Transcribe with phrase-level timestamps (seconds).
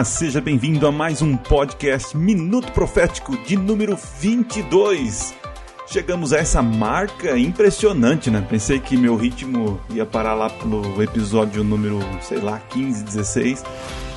[0.00, 5.34] Olá, seja bem-vindo a mais um podcast Minuto Profético de número 22.
[5.86, 8.42] Chegamos a essa marca impressionante, né?
[8.48, 13.62] Pensei que meu ritmo ia parar lá pelo episódio número, sei lá, 15, 16.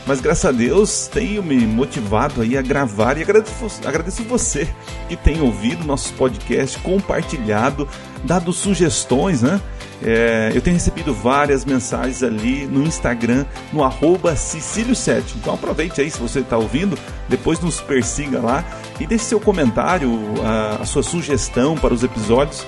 [0.07, 4.73] Mas graças a Deus tenho me motivado aí a gravar e agradeço, agradeço você
[5.09, 7.89] que tem ouvido nossos podcasts, compartilhado,
[8.23, 9.59] dado sugestões, né?
[10.05, 15.23] É, eu tenho recebido várias mensagens ali no Instagram, no arroba Cecílio7.
[15.37, 16.97] Então aproveite aí se você está ouvindo,
[17.29, 18.65] depois nos persiga lá
[18.99, 20.11] e deixe seu comentário,
[20.43, 22.65] a, a sua sugestão para os episódios.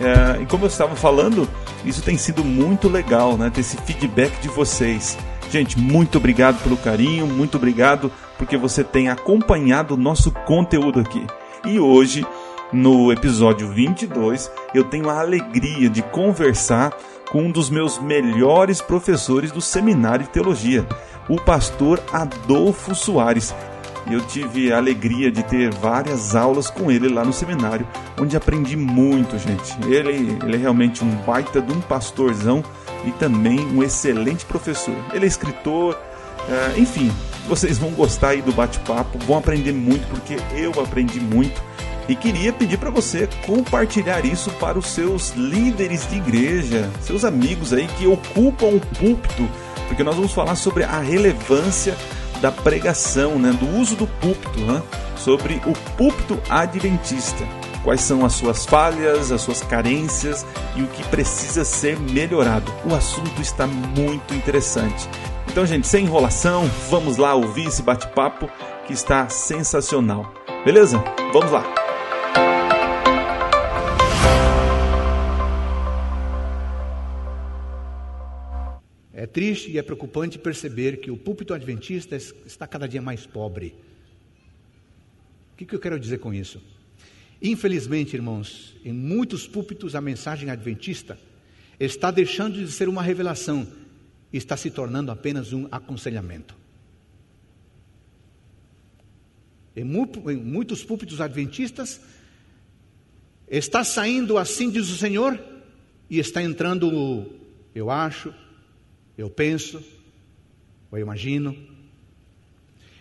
[0.00, 1.46] É, e como eu estava falando,
[1.84, 3.50] isso tem sido muito legal, né?
[3.50, 5.18] Ter esse feedback de vocês.
[5.50, 11.26] Gente, muito obrigado pelo carinho, muito obrigado porque você tem acompanhado o nosso conteúdo aqui.
[11.66, 12.24] E hoje
[12.72, 16.96] no episódio 22, eu tenho a alegria de conversar
[17.30, 20.86] com um dos meus melhores professores do seminário de teologia,
[21.28, 23.54] o pastor Adolfo Soares.
[24.10, 27.86] Eu tive a alegria de ter várias aulas com ele lá no seminário,
[28.18, 29.76] onde aprendi muito, gente.
[29.86, 32.64] Ele, ele é realmente um baita de um pastorzão
[33.04, 34.94] e também um excelente professor.
[35.12, 37.12] Ele é escritor, uh, enfim,
[37.46, 41.60] vocês vão gostar aí do bate-papo, vão aprender muito, porque eu aprendi muito
[42.08, 47.72] e queria pedir para você compartilhar isso para os seus líderes de igreja, seus amigos
[47.72, 49.48] aí que ocupam o púlpito,
[49.86, 51.94] porque nós vamos falar sobre a relevância
[52.40, 54.82] da pregação, né, do uso do púlpito, né,
[55.16, 57.44] sobre o púlpito adventista.
[57.84, 60.44] Quais são as suas falhas, as suas carências
[60.76, 62.72] e o que precisa ser melhorado.
[62.84, 65.08] O assunto está muito interessante.
[65.48, 68.48] Então, gente, sem enrolação, vamos lá ouvir esse bate-papo
[68.86, 70.32] que está sensacional.
[70.64, 71.02] Beleza?
[71.32, 71.87] Vamos lá!
[79.18, 83.74] É triste e é preocupante perceber que o púlpito adventista está cada dia mais pobre.
[85.52, 86.62] O que, eu quero dizer com isso?
[87.42, 91.18] Infelizmente, irmãos, em muitos púlpitos a mensagem adventista
[91.80, 93.66] está deixando de ser uma revelação
[94.32, 96.54] e está se tornando apenas um aconselhamento.
[99.74, 102.00] Em muitos púlpitos adventistas
[103.48, 105.36] está saindo assim diz o Senhor
[106.08, 107.32] e está entrando
[107.74, 108.32] eu acho,
[109.18, 109.82] eu penso,
[110.92, 111.56] eu imagino.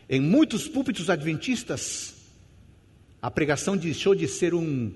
[0.10, 2.16] Em muitos púlpitos adventistas,
[3.22, 4.92] a pregação deixou de ser um,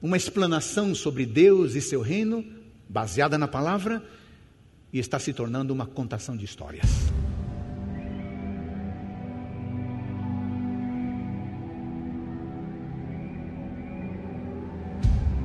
[0.00, 2.44] uma explanação sobre Deus e seu reino,
[2.88, 4.04] baseada na palavra,
[4.92, 6.86] e está se tornando uma contação de histórias.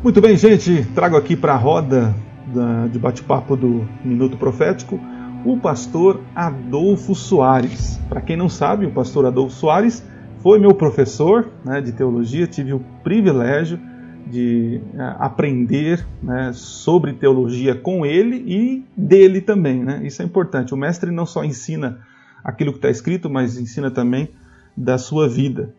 [0.04, 2.16] Muito bem, gente, trago aqui para a roda
[2.54, 5.00] da, de bate-papo do Minuto Profético,
[5.46, 8.00] o pastor Adolfo Soares.
[8.08, 10.06] Para quem não sabe, o pastor Adolfo Soares
[10.40, 13.80] foi meu professor né, de teologia, tive o privilégio
[14.28, 19.84] de é, aprender né, sobre teologia com ele e dele também.
[19.84, 20.02] Né?
[20.04, 20.74] Isso é importante.
[20.74, 22.00] O mestre não só ensina
[22.44, 24.30] aquilo que está escrito, mas ensina também
[24.76, 25.74] da sua vida.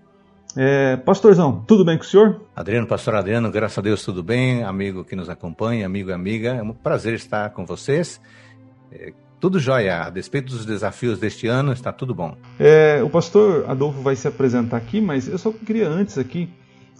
[0.56, 2.40] É, pastorzão, tudo bem com o senhor?
[2.54, 6.50] Adriano, pastor Adriano, graças a Deus tudo bem, amigo que nos acompanha, amigo e amiga,
[6.50, 8.20] é um prazer estar com vocês.
[8.90, 12.36] É, tudo jóia, a despeito dos desafios deste ano, está tudo bom.
[12.60, 16.50] É, o pastor Adolfo vai se apresentar aqui, mas eu só queria antes aqui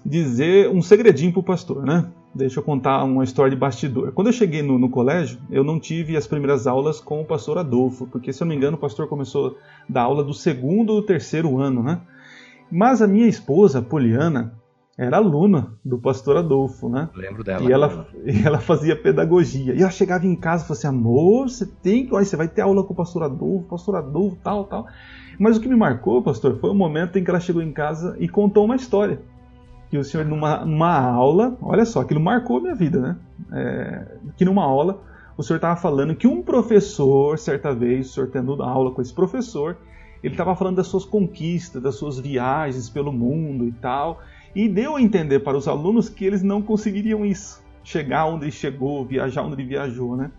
[0.04, 2.06] dizer um segredinho para o pastor, né?
[2.34, 4.12] Deixa eu contar uma história de bastidor.
[4.12, 7.58] Quando eu cheguei no, no, colégio, eu não tive as primeiras aulas com o pastor
[7.58, 9.52] Adolfo, porque se eu não me engano o pastor começou a
[9.92, 12.00] dar aula do segundo ou terceiro ano, né?
[12.72, 14.55] Mas a minha esposa, Poliana,
[14.97, 17.10] era aluna do pastor Adolfo, né?
[17.15, 17.62] Lembro dela.
[17.62, 19.75] E ela, e ela fazia pedagogia.
[19.75, 22.15] E ela chegava em casa e falava assim: amor, você tem que.
[22.15, 24.87] Olha, você vai ter aula com o pastor Adolfo, pastor Adolfo, tal, tal.
[25.38, 28.17] Mas o que me marcou, pastor, foi o momento em que ela chegou em casa
[28.19, 29.20] e contou uma história.
[29.91, 33.17] Que o senhor, numa, numa aula, olha só, aquilo marcou a minha vida, né?
[33.52, 35.02] É, que numa aula,
[35.37, 39.12] o senhor estava falando que um professor, certa vez, o senhor tendo aula com esse
[39.12, 39.76] professor,
[40.22, 44.20] ele estava falando das suas conquistas, das suas viagens pelo mundo e tal,
[44.54, 48.52] e deu a entender para os alunos que eles não conseguiriam isso, chegar onde ele
[48.52, 50.30] chegou, viajar onde ele viajou, né?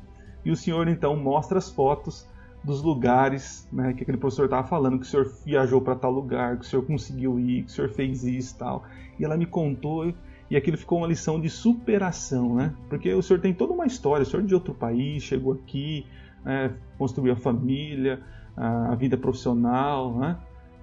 [0.45, 2.27] E o senhor então mostra as fotos
[2.63, 6.57] dos lugares, né, que aquele professor estava falando, que o senhor viajou para tal lugar,
[6.57, 8.85] que o senhor conseguiu ir, que o senhor fez isso e tal.
[9.19, 10.13] E ela me contou
[10.49, 12.73] e aquilo ficou uma lição de superação, né?
[12.87, 16.05] Porque o senhor tem toda uma história, o senhor é de outro país, chegou aqui,
[16.43, 18.21] né, construiu a família,
[18.55, 20.37] a, vida profissional, né?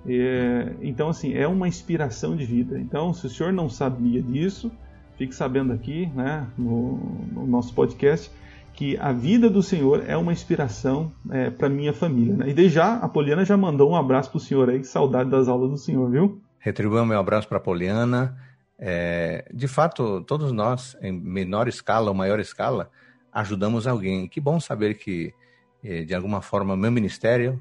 [0.06, 2.78] É, então, assim, é uma inspiração de vida.
[2.78, 4.72] Então, se o senhor não sabia disso,
[5.16, 6.96] fique sabendo aqui, né, no,
[7.32, 8.30] no nosso podcast,
[8.72, 12.34] que a vida do senhor é uma inspiração é, para minha família.
[12.34, 12.48] Né?
[12.48, 15.48] E desde já, a Poliana já mandou um abraço para o senhor aí, saudade das
[15.48, 16.40] aulas do senhor, viu?
[16.58, 18.36] Retribuo meu abraço para a Poliana.
[18.78, 22.90] É, de fato, todos nós, em menor escala ou maior escala,
[23.30, 24.26] ajudamos alguém.
[24.26, 25.34] Que bom saber que,
[25.82, 27.60] de alguma forma, meu ministério,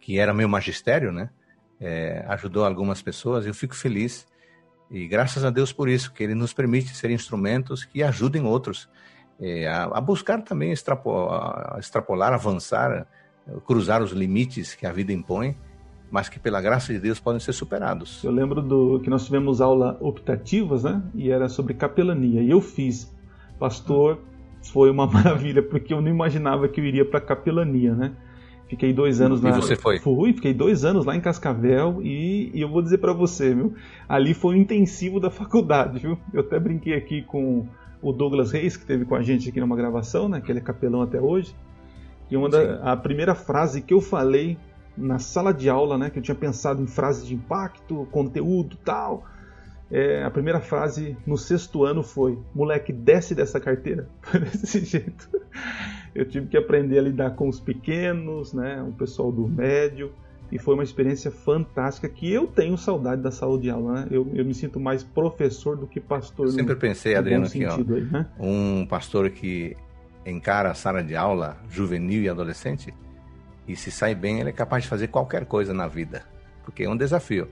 [0.00, 1.30] que era meu magistério, né,
[1.80, 3.46] é, ajudou algumas pessoas.
[3.46, 4.26] Eu fico feliz
[4.90, 8.88] e graças a Deus por isso, que Ele nos permite ser instrumentos que ajudem outros
[9.40, 13.06] é, a, a, buscar também extrapolar, extrapolar, avançar,
[13.66, 15.56] cruzar os limites que a vida impõe,
[16.10, 18.22] mas que pela graça de Deus podem ser superados.
[18.24, 21.02] Eu lembro do que nós tivemos aula optativas, né?
[21.14, 22.42] E era sobre capelania.
[22.42, 23.14] E eu fiz.
[23.58, 24.20] Pastor,
[24.62, 28.12] foi uma maravilha, porque eu não imaginava que eu iria para capelania, né?
[28.68, 29.50] Fiquei dois anos lá.
[29.50, 29.98] E você foi?
[30.00, 33.74] Fui, fiquei dois anos lá em Cascavel e, e eu vou dizer para você, viu?
[34.08, 36.18] Ali foi o intensivo da faculdade, viu?
[36.32, 37.66] Eu até brinquei aqui com
[38.02, 40.40] o Douglas Reis, que teve com a gente aqui numa gravação, né?
[40.40, 41.54] Que ele é capelão até hoje.
[42.28, 44.58] E uma da, a primeira frase que eu falei
[44.96, 46.10] na sala de aula, né?
[46.10, 49.24] Que eu tinha pensado em frases de impacto, conteúdo tal.
[49.90, 54.08] É, a primeira frase no sexto ano foi: moleque, desce dessa carteira.
[54.32, 55.28] desse jeito.
[56.14, 58.82] Eu tive que aprender a lidar com os pequenos, né?
[58.82, 60.12] O pessoal do médio
[60.50, 64.00] e foi uma experiência fantástica que eu tenho saudade da sala de aula.
[64.00, 64.08] Né?
[64.10, 66.46] Eu, eu me sinto mais professor do que pastor.
[66.46, 68.26] Eu sempre no, pensei, no Adriano, que ó, aí, né?
[68.38, 69.76] um pastor que
[70.24, 72.94] encara a sala de aula juvenil e adolescente
[73.66, 76.22] e se sai bem, ele é capaz de fazer qualquer coisa na vida,
[76.64, 77.48] porque é um desafio.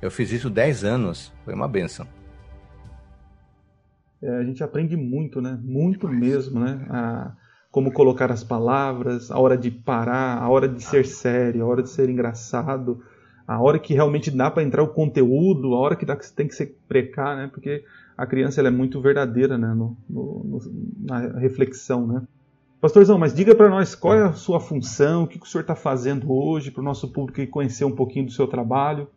[0.00, 2.06] Eu fiz isso 10 anos, foi uma benção.
[4.22, 5.58] É, a gente aprende muito, né?
[5.62, 6.86] Muito mesmo, né?
[6.90, 7.32] A
[7.70, 11.82] como colocar as palavras, a hora de parar, a hora de ser sério, a hora
[11.82, 13.02] de ser engraçado,
[13.46, 16.48] a hora que realmente dá para entrar o conteúdo, a hora que, dá, que tem
[16.48, 17.48] que ser precar, né?
[17.52, 17.84] Porque
[18.16, 19.68] a criança ela é muito verdadeira, né?
[19.74, 20.60] No, no,
[21.00, 22.22] na reflexão, né?
[22.80, 25.62] Pastorzão, mas diga para nós qual é a sua função, o que, que o senhor
[25.62, 29.08] está fazendo hoje para o nosso público conhecer um pouquinho do seu trabalho.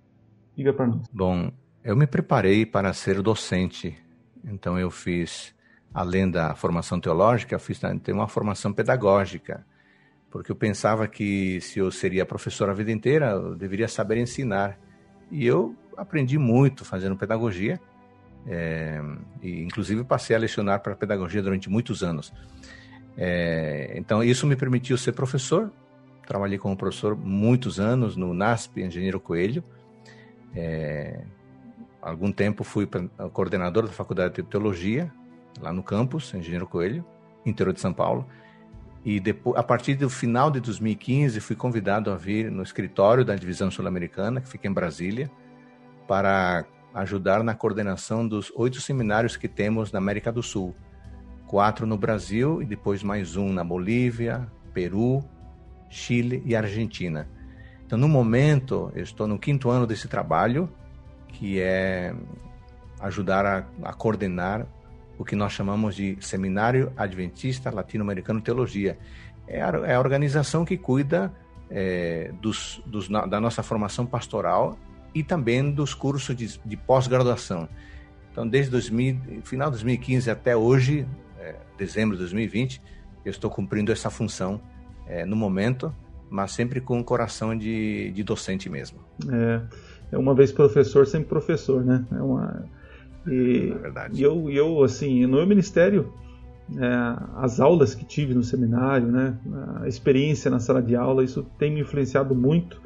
[0.55, 1.01] Diga para nós.
[1.11, 1.51] Bom,
[1.83, 3.97] eu me preparei para ser docente,
[4.43, 5.53] então eu fiz
[5.93, 9.65] além da formação teológica, eu fiz ter uma formação pedagógica,
[10.29, 14.79] porque eu pensava que se eu seria professor a vida inteira, eu deveria saber ensinar.
[15.29, 17.79] E eu aprendi muito fazendo pedagogia,
[18.47, 19.01] é,
[19.41, 22.33] e inclusive passei a lecionar para pedagogia durante muitos anos.
[23.17, 25.71] É, então isso me permitiu ser professor.
[26.25, 29.63] Trabalhei como professor muitos anos no NASP Engenheiro Coelho.
[30.55, 31.21] É,
[32.01, 32.87] algum tempo fui
[33.33, 35.11] coordenador da Faculdade de Teologia
[35.59, 37.05] lá no campus, Engenheiro Coelho,
[37.45, 38.25] interior de São Paulo.
[39.03, 43.35] E depois, a partir do final de 2015, fui convidado a vir no escritório da
[43.35, 45.29] Divisão Sul-Americana, que fica em Brasília,
[46.07, 50.75] para ajudar na coordenação dos oito seminários que temos na América do Sul.
[51.47, 55.23] Quatro no Brasil e depois mais um na Bolívia, Peru,
[55.89, 57.27] Chile e Argentina.
[57.91, 60.69] Então, no momento, eu estou no quinto ano desse trabalho,
[61.27, 62.15] que é
[63.01, 64.65] ajudar a, a coordenar
[65.17, 68.97] o que nós chamamos de Seminário Adventista Latino-Americano Teologia.
[69.45, 71.33] É a, é a, organização que cuida
[71.69, 74.79] é, dos, dos, da nossa formação pastoral
[75.13, 77.67] e também dos cursos de, de pós-graduação.
[78.31, 81.05] Então, desde 2000, final de 2015 até hoje,
[81.37, 82.81] é, dezembro de 2020,
[83.25, 84.61] eu estou cumprindo essa função
[85.05, 85.93] é, no momento,
[86.31, 88.99] mas sempre com o coração de, de docente mesmo.
[89.29, 89.61] É,
[90.13, 92.05] é uma vez professor, sempre professor, né?
[92.11, 92.65] É uma
[93.27, 96.11] e, é e eu, eu, assim, no meu ministério,
[96.77, 99.37] é, as aulas que tive no seminário, né,
[99.81, 102.81] a experiência na sala de aula, isso tem me influenciado muito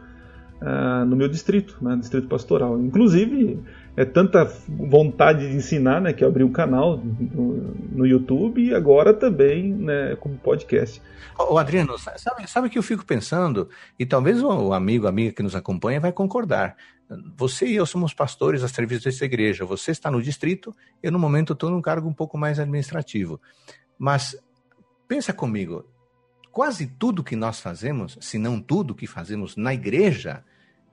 [0.62, 2.80] é, no meu distrito, né, distrito pastoral.
[2.80, 3.60] Inclusive,
[3.98, 7.54] é tanta vontade de ensinar, né, que abri um canal no,
[7.92, 11.02] no YouTube e agora também, né, como podcast.
[11.38, 15.56] Ô, Adriano, sabe, sabe que eu fico pensando, e talvez o amigo, amiga que nos
[15.56, 16.76] acompanha vai concordar.
[17.38, 19.64] Você e eu somos pastores a serviço dessa igreja.
[19.64, 23.40] Você está no distrito, eu no momento estou num cargo um pouco mais administrativo.
[23.98, 24.36] Mas
[25.08, 25.86] pensa comigo,
[26.52, 30.44] quase tudo que nós fazemos, se não tudo que fazemos na igreja,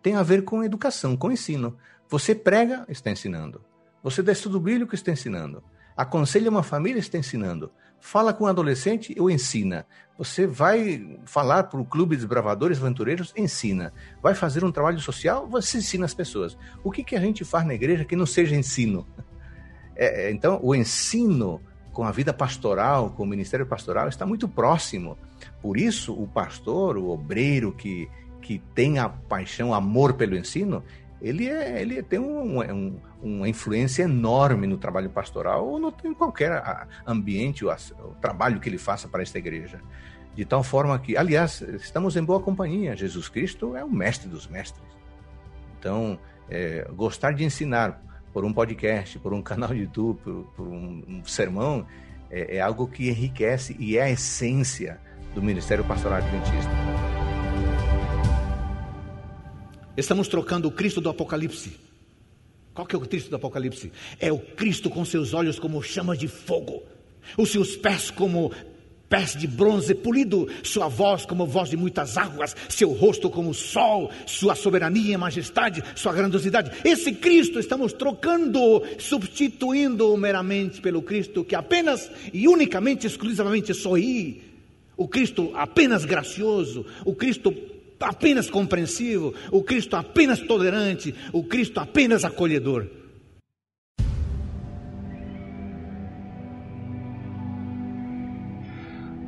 [0.03, 1.77] tem a ver com educação, com ensino.
[2.09, 3.63] Você prega, está ensinando.
[4.03, 5.63] Você dá estudo bíblico, está ensinando.
[5.97, 7.71] Aconselha uma família, está ensinando.
[8.01, 9.87] Fala com um adolescente, ou ensina.
[10.19, 13.93] Você vai falar para o clube de bravadores aventureiros, ensina.
[14.21, 16.59] Vai fazer um trabalho social, você ensina as pessoas.
[16.83, 19.07] O que, que a gente faz na igreja que não seja ensino?
[19.95, 21.61] É, é, então, o ensino
[21.93, 25.19] com a vida pastoral, com o ministério pastoral, está muito próximo.
[25.61, 28.09] Por isso, o pastor, o obreiro que,
[28.43, 30.85] que tem a paixão, amor pelo ensino,
[31.23, 36.13] ele, é, ele tem um, um, uma influência enorme no trabalho pastoral ou no, em
[36.13, 36.61] qualquer
[37.07, 39.81] ambiente, o, o trabalho que ele faça para esta igreja.
[40.35, 42.97] De tal forma que, aliás, estamos em boa companhia.
[42.97, 44.85] Jesus Cristo é o mestre dos mestres.
[45.79, 46.19] Então,
[46.51, 51.05] é, gostar de ensinar por um podcast, por um canal de YouTube, por, por um,
[51.07, 51.87] um, sermão,
[52.31, 54.99] é, é algo que enriquece e é a essência
[55.35, 56.71] do Ministério Pastoral Adventista.
[59.97, 61.73] Estamos trocando o Cristo do Apocalipse.
[62.73, 63.93] Qual que é o Cristo do Apocalipse?
[64.19, 66.83] É o Cristo com seus olhos como chamas de fogo,
[67.37, 68.51] os seus pés como
[69.11, 73.55] pés de bronze polido, sua voz como voz de muitas águas, seu rosto como o
[73.55, 76.71] sol, sua soberania e majestade, sua grandiosidade.
[76.83, 84.51] Esse Cristo estamos trocando, substituindo meramente pelo Cristo que apenas e unicamente, exclusivamente sorri.
[84.97, 87.55] O Cristo apenas gracioso, o Cristo
[88.03, 92.87] apenas compreensivo, o Cristo apenas tolerante, o Cristo apenas acolhedor.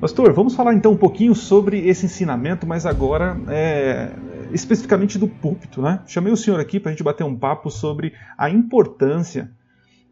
[0.00, 4.12] Pastor, vamos falar então um pouquinho sobre esse ensinamento, mas agora é,
[4.52, 6.02] especificamente do púlpito, né?
[6.06, 9.50] Chamei o senhor aqui para a gente bater um papo sobre a importância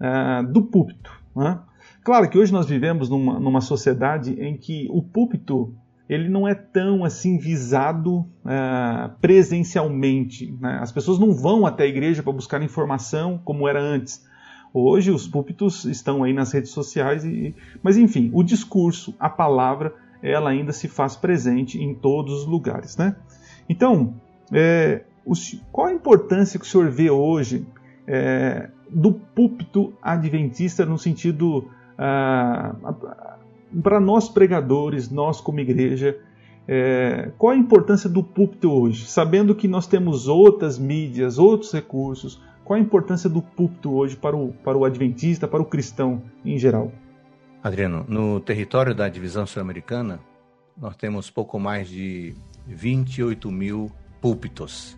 [0.00, 1.12] é, do púlpito.
[1.37, 1.59] Né?
[2.02, 5.75] Claro que hoje nós vivemos numa, numa sociedade em que o púlpito
[6.12, 10.52] ele não é tão assim visado é, presencialmente.
[10.61, 10.78] Né?
[10.81, 14.25] As pessoas não vão até a igreja para buscar informação como era antes.
[14.75, 19.95] Hoje os púlpitos estão aí nas redes sociais, e, mas enfim, o discurso, a palavra,
[20.23, 23.14] ela ainda se faz presente em todos os lugares, né?
[23.69, 24.14] Então,
[24.50, 25.35] é, o,
[25.71, 27.66] qual a importância que o senhor vê hoje
[28.07, 32.75] é, do púlpito adventista no sentido ah,
[33.82, 36.18] para nós pregadores, nós como igreja,
[36.66, 39.06] é, qual a importância do púlpito hoje?
[39.06, 44.36] Sabendo que nós temos outras mídias, outros recursos, qual a importância do púlpito hoje para
[44.36, 46.92] o, para o adventista, para o cristão em geral?
[47.62, 50.20] Adriano, no território da divisão sul-americana,
[50.76, 52.34] nós temos pouco mais de
[52.66, 54.96] 28 mil púlpitos,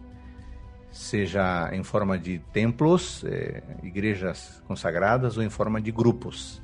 [0.90, 6.62] seja em forma de templos, é, igrejas consagradas, ou em forma de grupos.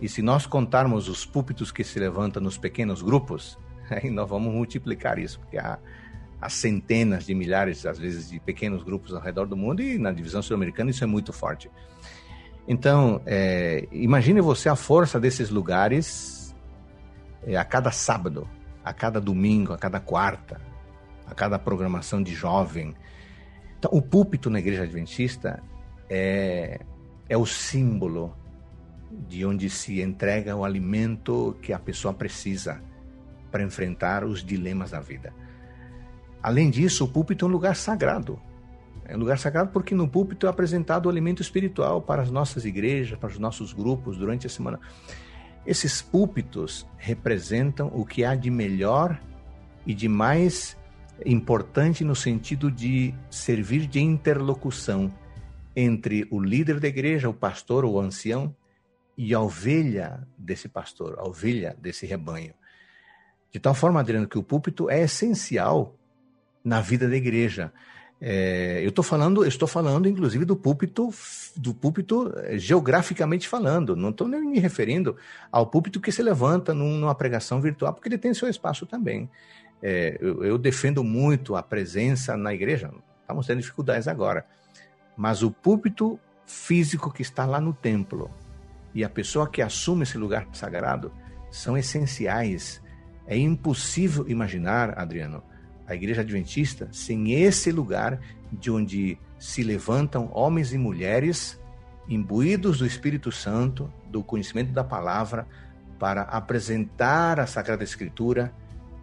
[0.00, 3.58] E se nós contarmos os púlpitos que se levantam nos pequenos grupos,
[3.90, 5.78] aí nós vamos multiplicar isso, porque há,
[6.40, 10.12] há centenas de milhares, às vezes, de pequenos grupos ao redor do mundo e na
[10.12, 11.70] divisão sul-americana isso é muito forte.
[12.68, 16.54] Então, é, imagine você a força desses lugares
[17.46, 18.48] é, a cada sábado,
[18.84, 20.60] a cada domingo, a cada quarta,
[21.26, 22.94] a cada programação de jovem.
[23.78, 25.62] Então, o púlpito na igreja adventista
[26.10, 26.80] é,
[27.28, 28.36] é o símbolo
[29.28, 32.82] de onde se entrega o alimento que a pessoa precisa
[33.50, 35.32] para enfrentar os dilemas da vida.
[36.42, 38.38] Além disso, o púlpito é um lugar sagrado.
[39.04, 42.64] É um lugar sagrado porque no púlpito é apresentado o alimento espiritual para as nossas
[42.64, 44.80] igrejas, para os nossos grupos durante a semana.
[45.64, 49.20] Esses púlpitos representam o que há de melhor
[49.86, 50.76] e de mais
[51.24, 55.10] importante no sentido de servir de interlocução
[55.74, 58.54] entre o líder da igreja, o pastor ou o ancião,
[59.16, 62.52] e a ovelha desse pastor, a ovelha desse rebanho.
[63.50, 65.94] De tal forma, Adriano, que o púlpito é essencial
[66.62, 67.72] na vida da igreja.
[68.20, 71.10] É, eu estou falando, estou falando, inclusive, do púlpito,
[71.56, 73.96] do púlpito é, geograficamente falando.
[73.96, 75.16] Não estou nem me referindo
[75.50, 79.30] ao púlpito que se levanta numa pregação virtual, porque ele tem seu espaço também.
[79.82, 82.92] É, eu, eu defendo muito a presença na igreja.
[83.20, 84.46] Estamos tendo dificuldades agora,
[85.16, 88.30] mas o púlpito físico que está lá no templo,
[88.96, 91.12] e a pessoa que assume esse lugar sagrado
[91.50, 92.82] são essenciais.
[93.26, 95.42] É impossível imaginar, Adriano,
[95.86, 98.18] a igreja adventista sem esse lugar
[98.50, 101.60] de onde se levantam homens e mulheres
[102.08, 105.46] imbuídos do Espírito Santo, do conhecimento da palavra,
[105.98, 108.50] para apresentar a Sagrada Escritura,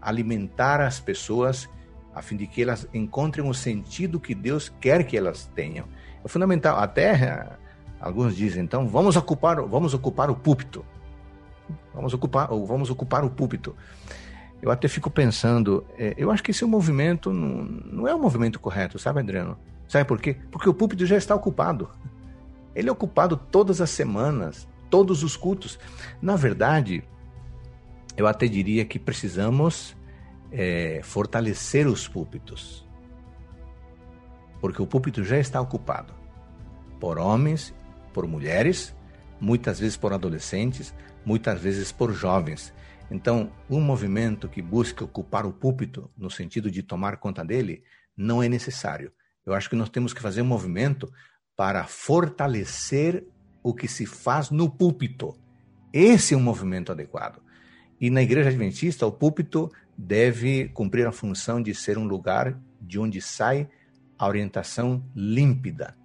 [0.01, 1.69] alimentar as pessoas,
[2.15, 5.85] a fim de que elas encontrem o sentido que Deus quer que elas tenham.
[6.25, 6.79] É fundamental.
[6.79, 7.59] Até
[8.03, 10.85] Alguns dizem, então, vamos ocupar, vamos ocupar o púlpito.
[11.93, 13.73] Vamos ocupar, ou vamos ocupar o púlpito.
[14.61, 18.19] Eu até fico pensando, é, eu acho que esse é movimento, não, não é um
[18.19, 19.57] movimento correto, sabe, Adriano?
[19.87, 20.35] Sabe por quê?
[20.51, 21.91] Porque o púlpito já está ocupado.
[22.75, 25.79] Ele é ocupado todas as semanas, todos os cultos.
[26.21, 27.05] Na verdade,
[28.17, 29.95] eu até diria que precisamos
[30.51, 32.85] é, fortalecer os púlpitos.
[34.59, 36.13] Porque o púlpito já está ocupado
[36.99, 37.73] por homens
[38.13, 38.95] por mulheres,
[39.39, 40.93] muitas vezes por adolescentes,
[41.25, 42.73] muitas vezes por jovens.
[43.11, 47.83] Então, um movimento que busca ocupar o púlpito no sentido de tomar conta dele
[48.15, 49.11] não é necessário.
[49.45, 51.11] Eu acho que nós temos que fazer um movimento
[51.55, 53.25] para fortalecer
[53.61, 55.35] o que se faz no púlpito.
[55.91, 57.41] Esse é um movimento adequado.
[57.99, 62.99] E na igreja adventista, o púlpito deve cumprir a função de ser um lugar de
[62.99, 63.69] onde sai
[64.17, 65.95] a orientação límpida,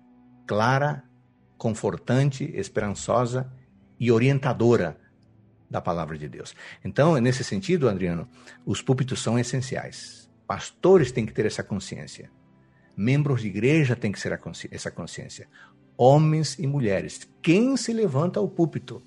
[0.47, 1.05] clara,
[1.59, 3.53] confortante, esperançosa
[4.01, 4.97] e orientadora
[5.69, 6.55] da palavra de Deus.
[6.83, 8.27] Então, nesse sentido, Adriano,
[8.65, 10.31] os púlpitos são essenciais.
[10.47, 12.31] Pastores têm que ter essa consciência.
[12.97, 15.47] Membros de igreja têm que ter essa consciência.
[15.97, 17.29] Homens e mulheres.
[17.43, 19.03] Quem se levanta ao púlpito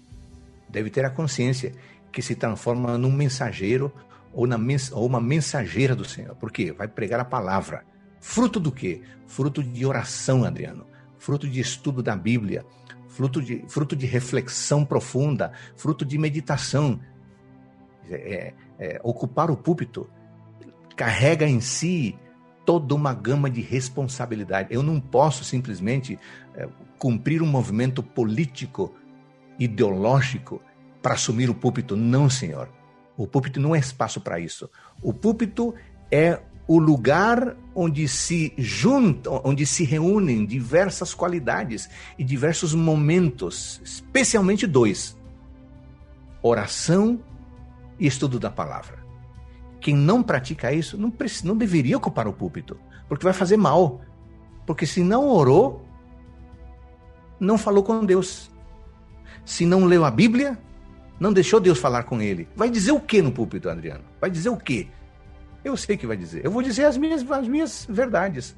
[0.70, 1.72] deve ter a consciência
[2.12, 3.92] que se transforma num mensageiro
[4.34, 4.58] ou, na
[4.92, 6.36] ou uma mensageira do Senhor.
[6.36, 6.72] Por quê?
[6.72, 7.84] Vai pregar a palavra.
[8.20, 9.02] Fruto do quê?
[9.26, 10.86] Fruto de oração, Adriano.
[11.22, 12.66] Fruto de estudo da Bíblia
[13.12, 17.00] fruto de, fruto de reflexão profunda, fruto de meditação.
[18.10, 20.10] É, é, é, ocupar o púlpito
[20.96, 22.18] carrega em si
[22.66, 24.74] toda uma gama de responsabilidade.
[24.74, 26.18] Eu não posso simplesmente
[26.56, 28.94] é, cumprir um movimento político,
[29.60, 30.62] ideológico,
[31.02, 31.96] para assumir o púlpito.
[31.96, 32.70] Não, senhor.
[33.18, 34.70] O púlpito não é espaço para isso.
[35.02, 35.76] O púlpito
[36.10, 36.40] é
[36.72, 45.18] o lugar onde se juntam, onde se reúnem diversas qualidades e diversos momentos, especialmente dois:
[46.42, 47.20] oração
[48.00, 49.06] e estudo da palavra.
[49.82, 51.12] Quem não pratica isso não,
[51.44, 54.00] não deveria ocupar o púlpito, porque vai fazer mal.
[54.66, 55.86] Porque se não orou,
[57.38, 58.50] não falou com Deus.
[59.44, 60.58] Se não leu a Bíblia,
[61.20, 62.48] não deixou Deus falar com ele.
[62.56, 64.06] Vai dizer o que no púlpito, Adriano?
[64.22, 64.90] Vai dizer o que?
[65.64, 66.44] Eu sei que vai dizer.
[66.44, 68.56] Eu vou dizer as minhas, as minhas verdades,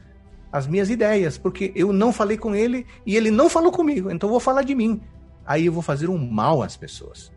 [0.51, 4.27] as minhas ideias, porque eu não falei com ele e ele não falou comigo, então
[4.27, 5.01] eu vou falar de mim.
[5.45, 7.31] Aí eu vou fazer um mal às pessoas.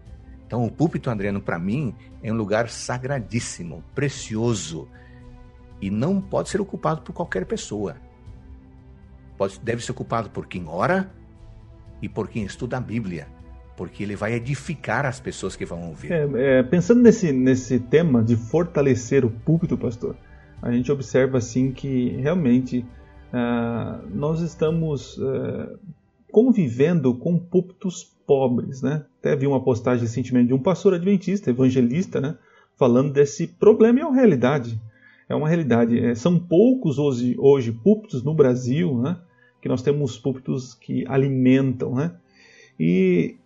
[0.46, 4.88] Então o púlpito, Adriano, para mim, é um lugar sagradíssimo, precioso
[5.80, 7.96] e não pode ser ocupado por qualquer pessoa.
[9.36, 11.12] Pode, deve ser ocupado por quem ora
[12.00, 13.28] e por quem estuda a Bíblia
[13.76, 16.12] porque ele vai edificar as pessoas que vão ouvir.
[16.12, 20.17] É, é, pensando nesse, nesse tema de fortalecer o púlpito, pastor,
[20.62, 22.84] a gente observa assim que realmente
[23.32, 25.78] uh, nós estamos uh,
[26.32, 29.04] convivendo com púlpitos pobres, né?
[29.21, 32.36] Até vi uma postagem recentemente de um pastor adventista, evangelista, né?
[32.76, 34.80] Falando desse problema e é uma realidade.
[35.28, 35.99] É uma realidade.
[35.99, 39.19] É, são poucos hoje, hoje púlpitos no Brasil, né?
[39.60, 42.12] Que nós temos púlpitos que alimentam, né?
[42.78, 43.36] E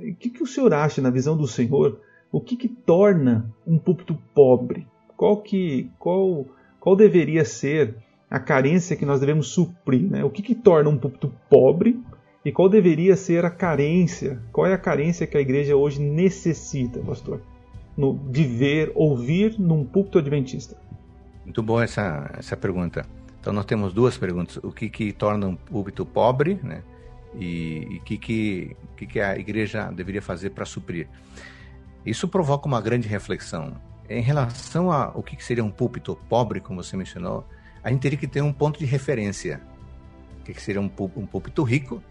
[0.00, 2.00] o que, que o senhor acha, na visão do senhor,
[2.32, 4.86] o que, que torna um púlpito pobre?
[5.16, 6.46] Qual, que, qual,
[6.78, 7.96] qual deveria ser
[8.30, 10.08] a carência que nós devemos suprir?
[10.10, 10.24] Né?
[10.24, 12.00] O que, que torna um púlpito pobre
[12.44, 14.40] e qual deveria ser a carência?
[14.52, 17.42] Qual é a carência que a igreja hoje necessita, pastor?
[17.96, 20.76] No, de ver, ouvir num púlpito adventista?
[21.44, 23.04] Muito boa essa, essa pergunta.
[23.40, 24.56] Então nós temos duas perguntas.
[24.62, 26.82] O que, que torna um púlpito pobre, né?
[27.34, 31.08] E o que, que, que, que a igreja deveria fazer para suprir.
[32.04, 33.80] Isso provoca uma grande reflexão.
[34.08, 37.46] Em relação ao que seria um púlpito pobre, como você mencionou,
[37.82, 39.60] a gente teria que ter um ponto de referência.
[40.40, 42.02] O que seria um púlpito rico?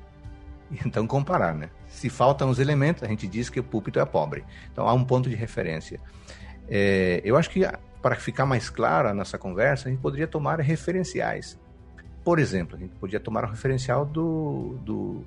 [0.71, 1.69] E então comparar, né?
[1.87, 4.45] Se faltam os elementos, a gente diz que o púlpito é pobre.
[4.71, 5.99] Então há um ponto de referência.
[6.67, 7.65] É, eu acho que
[8.01, 11.59] para ficar mais clara a nossa conversa, a gente poderia tomar referenciais.
[12.29, 15.25] Por exemplo, a gente podia tomar o referencial do, do,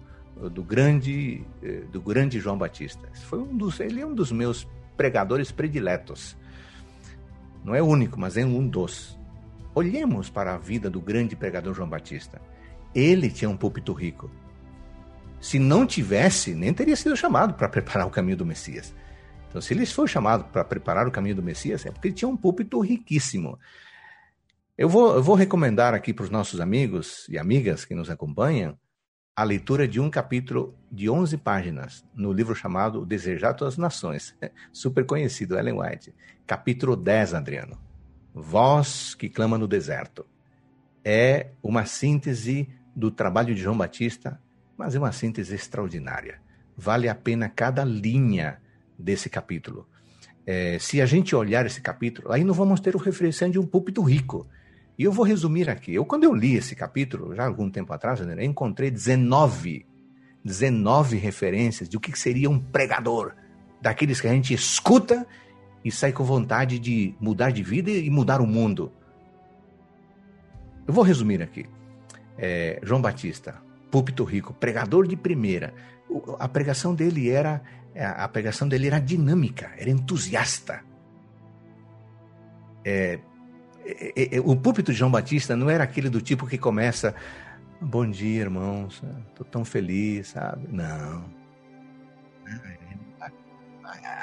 [0.51, 3.09] do grande eh, do grande João Batista.
[3.25, 6.37] Foi um dos, ele é um dos meus pregadores prediletos.
[7.65, 9.19] Não é o único, mas é um dos.
[9.75, 12.41] Olhemos para a vida do grande pregador João Batista.
[12.95, 14.31] Ele tinha um púlpito rico.
[15.41, 18.95] Se não tivesse, nem teria sido chamado para preparar o caminho do Messias.
[19.49, 22.29] Então, se ele foi chamado para preparar o caminho do Messias, é porque ele tinha
[22.29, 23.59] um púlpito riquíssimo.
[24.83, 28.77] Eu vou, eu vou recomendar aqui para os nossos amigos e amigas que nos acompanham
[29.37, 34.35] a leitura de um capítulo de 11 páginas no livro chamado Desejado das Nações,
[34.73, 36.13] super conhecido, Ellen White.
[36.45, 37.79] Capítulo 10, Adriano.
[38.35, 40.27] Voz que clama no deserto.
[41.05, 44.41] É uma síntese do trabalho de João Batista,
[44.77, 46.41] mas é uma síntese extraordinária.
[46.77, 48.61] Vale a pena cada linha
[48.99, 49.87] desse capítulo.
[50.45, 53.67] É, se a gente olhar esse capítulo, aí não vamos ter o referenciante de um
[53.67, 54.45] púlpito rico
[54.99, 55.95] e eu vou resumir aqui.
[55.95, 59.87] Eu, quando eu li esse capítulo, já há algum tempo atrás, eu encontrei 19,
[60.45, 63.33] 19 referências de o que seria um pregador.
[63.81, 65.27] Daqueles que a gente escuta
[65.85, 68.93] e sai com vontade de mudar de vida e mudar o mundo.
[70.87, 71.67] Eu vou resumir aqui.
[72.39, 73.57] É, João Batista,
[73.91, 75.75] púlpito rico, pregador de primeira.
[76.39, 77.63] A pregação dele era
[77.95, 80.83] a pregação dele era dinâmica, era entusiasta.
[82.85, 83.21] É, é, é,
[84.45, 87.15] o púlpito de João Batista não era aquele do tipo que começa,
[87.81, 90.69] bom dia, irmãos, estou tão feliz, sabe?
[90.71, 91.25] Não.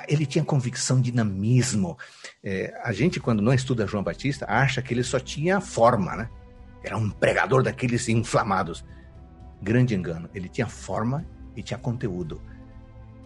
[0.08, 1.98] Ele tinha convicção, dinamismo.
[2.44, 6.30] É, a gente, quando não estuda João Batista, acha que ele só tinha forma, né?
[6.84, 8.84] Era um pregador daqueles inflamados.
[9.62, 10.30] Grande engano.
[10.34, 12.42] Ele tinha forma e tinha conteúdo.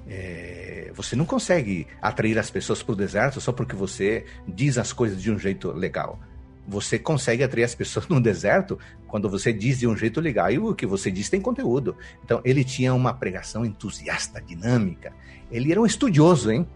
[0.07, 4.91] É, você não consegue atrair as pessoas para o deserto só porque você diz as
[4.91, 6.19] coisas de um jeito legal.
[6.67, 10.57] Você consegue atrair as pessoas no deserto quando você diz de um jeito legal e
[10.57, 11.95] o que você diz tem conteúdo.
[12.23, 15.13] Então, ele tinha uma pregação entusiasta, dinâmica.
[15.51, 16.67] Ele era um estudioso, hein?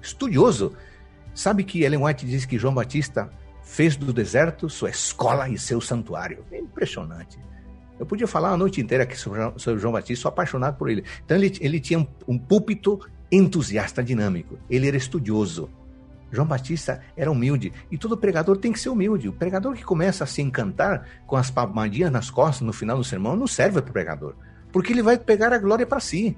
[0.00, 0.74] Estudioso.
[1.34, 3.30] Sabe que Ellen White diz que João Batista
[3.62, 6.44] fez do deserto sua escola e seu santuário.
[6.52, 7.38] É impressionante.
[7.98, 11.04] Eu podia falar a noite inteira aqui sobre, sobre João Batista, sou apaixonado por ele.
[11.24, 14.58] Então ele, ele tinha um, um púlpito entusiasta dinâmico.
[14.68, 15.70] Ele era estudioso.
[16.30, 17.72] João Batista era humilde.
[17.90, 19.28] E todo pregador tem que ser humilde.
[19.28, 23.04] O pregador que começa a se encantar com as palmadinhas nas costas no final do
[23.04, 24.34] sermão não serve para o pregador.
[24.72, 26.36] Porque ele vai pegar a glória para si.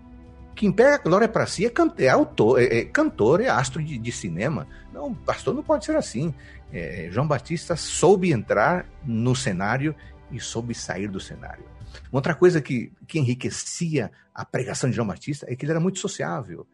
[0.55, 3.83] Quem pega a glória para si é, can é autor, é, é, cantor, é astro
[3.83, 4.67] de, de, cinema.
[4.93, 6.35] Não, pastor não pode ser assim.
[6.73, 9.95] É, João Batista soube entrar no cenário
[10.31, 11.65] e soube sair do cenário.
[12.13, 15.99] Outra coisa que, que enriquecia a pregação de João Batista é que ele era muito
[15.99, 16.67] sociável.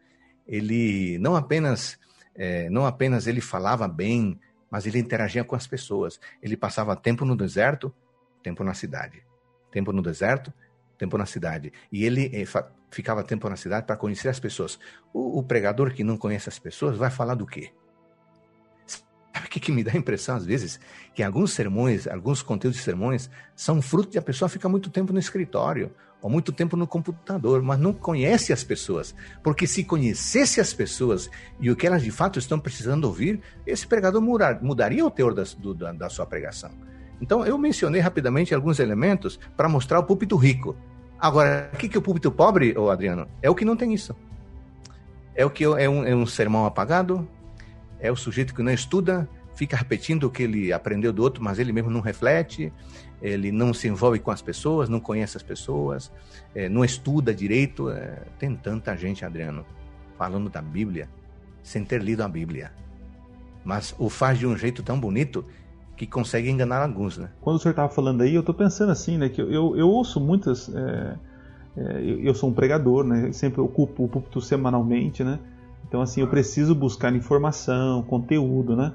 [0.47, 1.97] Ele não apenas,
[2.35, 4.39] é, não apenas ele falava bem,
[4.69, 6.19] mas ele interagia com as pessoas.
[6.41, 7.93] Ele passava tempo no deserto,
[8.43, 9.23] tempo na cidade.
[9.71, 10.53] Tempo no deserto,
[10.97, 11.71] tempo na cidade.
[11.91, 12.43] E ele é,
[12.91, 14.79] ficava tempo na cidade para conhecer as pessoas.
[15.13, 17.71] O, o pregador que não conhece as pessoas vai falar do quê?
[19.35, 20.79] Sabe o que, que me dá a impressão, às vezes?
[21.13, 25.11] Que alguns sermões, alguns conteúdos de sermões, são fruto de a pessoa ficar muito tempo
[25.11, 29.13] no escritório ou muito tempo no computador, mas não conhece as pessoas.
[29.43, 33.85] Porque se conhecesse as pessoas e o que elas de fato estão precisando ouvir, esse
[33.85, 36.71] pregador mudar, mudaria o teor da, do, da, da sua pregação.
[37.19, 40.77] Então, eu mencionei rapidamente alguns elementos para mostrar o púlpito rico.
[41.19, 43.27] Agora, o que, que o púlpito pobre, ô Adriano?
[43.41, 44.15] É o que não tem isso.
[45.35, 47.27] É o que é um, é um sermão apagado,
[47.99, 51.59] é o sujeito que não estuda, fica repetindo o que ele aprendeu do outro, mas
[51.59, 52.71] ele mesmo não reflete,
[53.21, 56.11] ele não se envolve com as pessoas, não conhece as pessoas,
[56.53, 57.89] é, não estuda direito.
[57.89, 59.65] É, tem tanta gente, Adriano,
[60.17, 61.09] falando da Bíblia
[61.63, 62.71] sem ter lido a Bíblia.
[63.63, 65.43] Mas o faz de um jeito tão bonito
[65.97, 67.29] que consegue enganar alguns, né?
[67.41, 69.29] Quando o senhor estava falando aí, eu estou pensando assim, né?
[69.29, 70.69] Que eu, eu, eu ouço muitas.
[70.69, 71.15] É,
[71.77, 73.31] é, eu sou um pregador, né?
[73.31, 75.39] Sempre ocupo o púlpito semanalmente, né?
[75.87, 78.93] Então, assim, eu preciso buscar informação, conteúdo, né?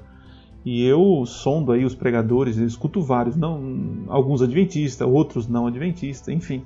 [0.63, 6.33] E eu sondo aí os pregadores, eu escuto vários, não alguns adventistas, outros não adventistas,
[6.33, 6.63] enfim.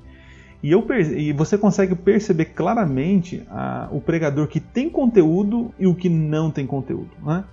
[0.61, 0.85] E, eu,
[1.15, 6.51] e você consegue perceber claramente a, o pregador que tem conteúdo e o que não
[6.51, 7.11] tem conteúdo.
[7.23, 7.45] Né?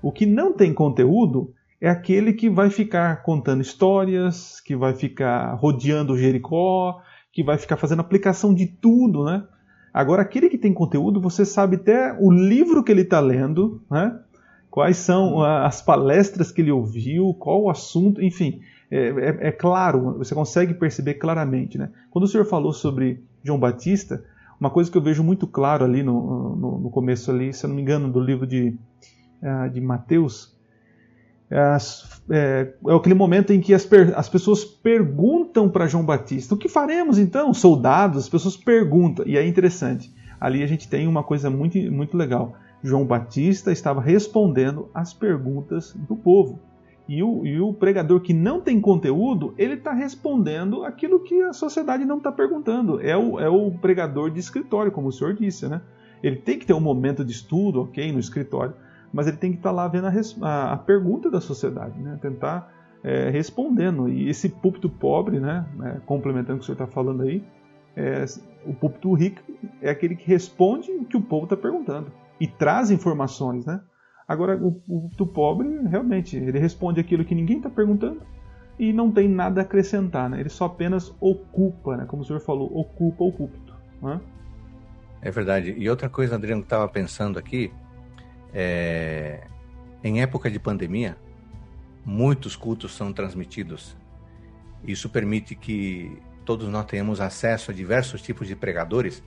[0.00, 5.54] O que não tem conteúdo é aquele que vai ficar contando histórias, que vai ficar
[5.54, 7.00] rodeando Jericó,
[7.32, 9.42] que vai ficar fazendo aplicação de tudo, né?
[9.92, 14.18] Agora, aquele que tem conteúdo, você sabe até o livro que ele está lendo, né?
[14.70, 20.16] quais são as palestras que ele ouviu, qual o assunto, enfim, é, é, é, claro,
[20.16, 21.76] você consegue perceber claramente.
[21.76, 21.90] Né?
[22.10, 24.24] Quando o senhor falou sobre João Batista,
[24.58, 27.68] uma coisa que eu vejo muito claro ali no, no, no começo, ali, se eu
[27.68, 28.78] não me engano, do livro de,
[29.42, 30.56] uh, de Mateus,
[31.52, 31.76] é,
[32.30, 37.18] é, aquele momento em que as, as pessoas perguntam para João Batista: o que faremos
[37.18, 37.52] então?
[37.52, 40.12] Soldados, as pessoas perguntam, e é interessante.
[40.40, 42.54] Ali a gente tem uma coisa muito, muito legal.
[42.82, 46.58] João Batista estava respondendo às perguntas do povo.
[47.08, 51.52] E o, e o pregador que não tem conteúdo, ele está respondendo aquilo que a
[51.52, 53.00] sociedade não está perguntando.
[53.00, 55.80] É o, é o pregador de escritório, como o senhor disse, né?
[56.22, 58.74] Ele tem que ter um momento de estudo, ok, no escritório,
[59.12, 62.18] mas ele tem que estar lá vendo a, a, a pergunta da sociedade, né?
[62.20, 62.72] tentar
[63.02, 64.08] é, respondendo.
[64.08, 65.66] E esse púlpito pobre, né?
[65.82, 67.44] É, complementando o que o senhor está falando aí,
[67.96, 68.24] é,
[68.64, 69.42] o púlpito rico
[69.80, 73.80] é aquele que responde o que o povo está perguntando e traz informações, né?
[74.26, 78.22] Agora, o púlpito pobre, realmente, ele responde aquilo que ninguém está perguntando
[78.78, 80.40] e não tem nada a acrescentar, né?
[80.40, 82.06] Ele só apenas ocupa, né?
[82.06, 83.76] Como o senhor falou, ocupa o púlpito.
[84.00, 84.20] Né?
[85.20, 85.74] É verdade.
[85.76, 87.70] E outra coisa, Adriano, que estava pensando aqui,
[88.52, 89.46] é,
[90.02, 91.16] em época de pandemia,
[92.04, 93.96] muitos cultos são transmitidos.
[94.84, 99.22] Isso permite que todos nós tenhamos acesso a diversos tipos de pregadores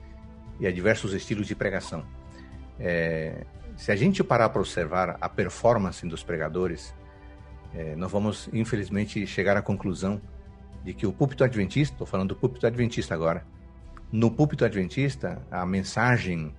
[0.59, 2.05] e a diversos estilos de pregação.
[2.79, 3.45] É,
[3.77, 6.93] se a gente parar para observar a performance dos pregadores,
[7.73, 10.21] é, nós vamos, infelizmente, chegar à conclusão
[10.83, 13.45] de que o púlpito adventista, estou falando do púlpito adventista agora,
[14.11, 16.53] no púlpito adventista, a mensagem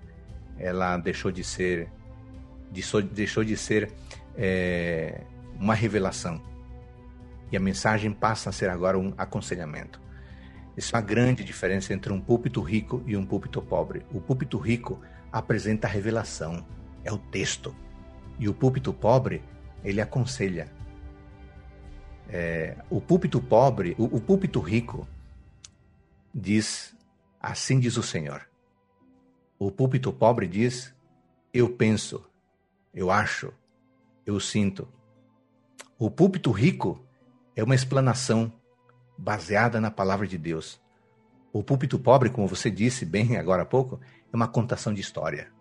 [0.59, 1.89] ela deixou de ser
[2.77, 3.91] deixou, deixou de ser
[4.37, 5.23] é,
[5.59, 6.41] uma revelação.
[7.51, 10.01] E a mensagem passa a ser agora um aconselhamento.
[10.77, 14.05] Isso é uma grande diferença entre um púlpito rico e um púlpito pobre.
[14.13, 15.01] O púlpito rico
[15.33, 16.67] apresenta a revelação,
[17.03, 17.75] é o texto.
[18.39, 19.43] E o púlpito pobre,
[19.83, 20.71] ele aconselha.
[22.29, 25.09] É, o púlpito pobre, o, o púlpito rico,
[26.35, 26.95] diz:
[27.41, 28.47] Assim diz o Senhor.
[29.59, 30.95] O púlpito pobre diz:
[31.55, 32.29] Eu penso,
[32.97, 33.53] eu acho,
[34.25, 34.89] eu sinto.
[35.99, 37.07] O púlpito rico
[37.55, 38.51] é uma explanação
[39.19, 40.81] baseada na palavra de Deus.
[41.53, 44.01] O púlpito pobre, como você disse bem agora há pouco,
[44.33, 45.53] é uma contação de história.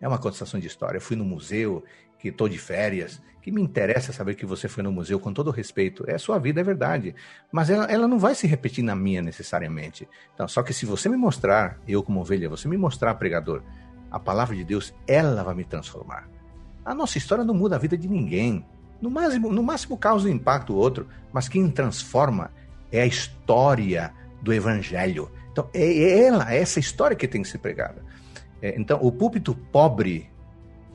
[0.00, 0.98] É uma contação de história.
[0.98, 1.84] Eu fui no museu,
[2.16, 5.50] que estou de férias, que me interessa saber que você foi no museu, com todo
[5.50, 6.04] respeito.
[6.08, 7.12] É sua vida, é verdade.
[7.50, 10.08] Mas ela, ela não vai se repetir na minha necessariamente.
[10.32, 13.62] Então, só que se você me mostrar, eu como ovelha, você me mostrar, pregador,
[14.12, 16.28] a palavra de Deus, ela vai me transformar.
[16.84, 18.64] A nossa história não muda a vida de ninguém.
[19.00, 22.50] No máximo, no máximo causa um impacto outro, mas quem transforma
[22.90, 25.30] é a história do evangelho.
[25.50, 28.04] Então, é, é ela, é essa história que tem que ser pregada.
[28.60, 30.30] É, então, o púlpito pobre,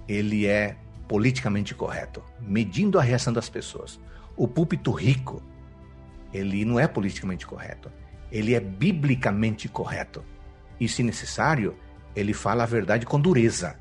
[0.07, 3.99] ele é politicamente correto, medindo a reação das pessoas.
[4.35, 5.41] O púlpito rico,
[6.33, 7.91] ele não é politicamente correto,
[8.31, 10.23] ele é biblicamente correto.
[10.79, 11.75] E, se necessário,
[12.15, 13.79] ele fala a verdade com dureza.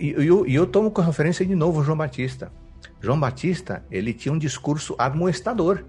[0.00, 2.50] E eu, eu, tomo como referência de novo João Batista.
[3.00, 5.84] João Batista, ele tinha um discurso admoestador.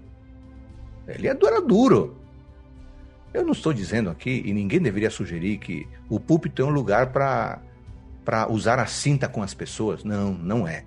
[1.06, 2.16] Ele era duro.
[3.32, 7.08] Eu não estou dizendo aqui, e ninguém deveria sugerir que o púlpito é um lugar
[7.12, 7.60] para
[8.50, 10.04] usar a cinta com as pessoas.
[10.04, 10.84] Não, não é.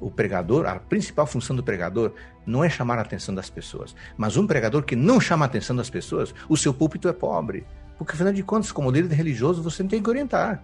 [0.00, 2.12] O pregador, a principal função do pregador
[2.44, 3.94] não é chamar a atenção das pessoas.
[4.16, 7.64] Mas um pregador que não chama a atenção das pessoas, o seu púlpito é pobre.
[7.96, 10.62] Porque, afinal de contas, como líder religioso, você tem que orientar.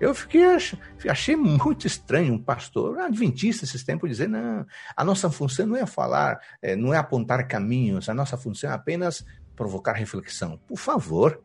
[0.00, 0.42] Eu fiquei,
[1.08, 4.64] achei muito estranho um pastor adventista esses tempos dizer, não,
[4.96, 8.74] a nossa função não é falar, é, não é apontar caminhos, a nossa função é
[8.74, 9.24] apenas
[9.56, 10.58] provocar reflexão.
[10.68, 11.42] Por favor.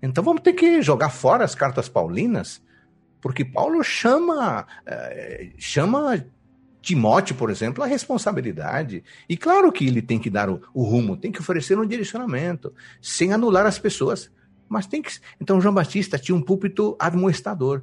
[0.00, 2.62] Então vamos ter que jogar fora as cartas paulinas,
[3.20, 6.24] porque Paulo chama, é, chama
[6.80, 9.02] Timóteo, por exemplo, a responsabilidade.
[9.28, 12.72] E claro que ele tem que dar o, o rumo, tem que oferecer um direcionamento,
[13.02, 14.30] sem anular as pessoas.
[14.70, 15.10] Mas tem que.
[15.40, 17.82] Então, João Batista tinha um púlpito admoestador.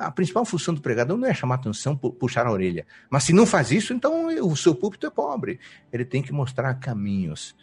[0.00, 2.86] A principal função do pregador não é chamar atenção, puxar a orelha.
[3.08, 5.58] Mas se não faz isso, então o seu púlpito é pobre.
[5.90, 7.56] Ele tem que mostrar caminhos.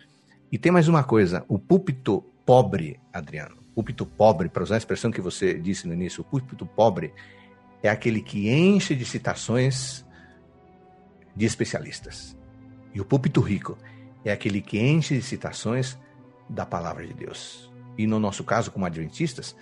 [0.51, 5.11] E tem mais uma coisa: o púlpito pobre, Adriano, púlpito pobre, para usar a expressão
[5.11, 7.13] que você disse no início, o púlpito pobre
[7.83, 10.03] é aquele que enche de citações
[11.35, 12.35] de especialistas.
[12.91, 13.77] E o púlpito rico
[14.25, 15.95] é aquele que enche de citações
[16.49, 19.55] da palavra de Deus e no nosso caso, como adventistas,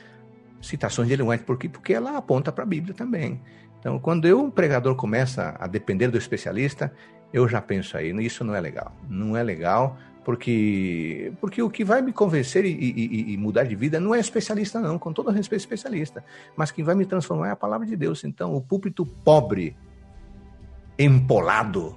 [0.61, 1.43] citações de Ellen White.
[1.43, 1.69] Por quê?
[1.69, 3.39] Porque ela aponta para a Bíblia também.
[3.79, 6.91] Então, quando eu, um pregador, começa a depender do especialista,
[7.31, 8.95] eu já penso aí, isso não é legal.
[9.07, 13.75] Não é legal, porque, porque o que vai me convencer e, e, e, mudar de
[13.75, 16.25] vida não é especialista, não, com todo respeito, especialista.
[16.57, 18.23] Mas quem vai me transformar é a palavra de Deus.
[18.23, 19.77] Então, o púlpito pobre,
[20.97, 21.95] empolado,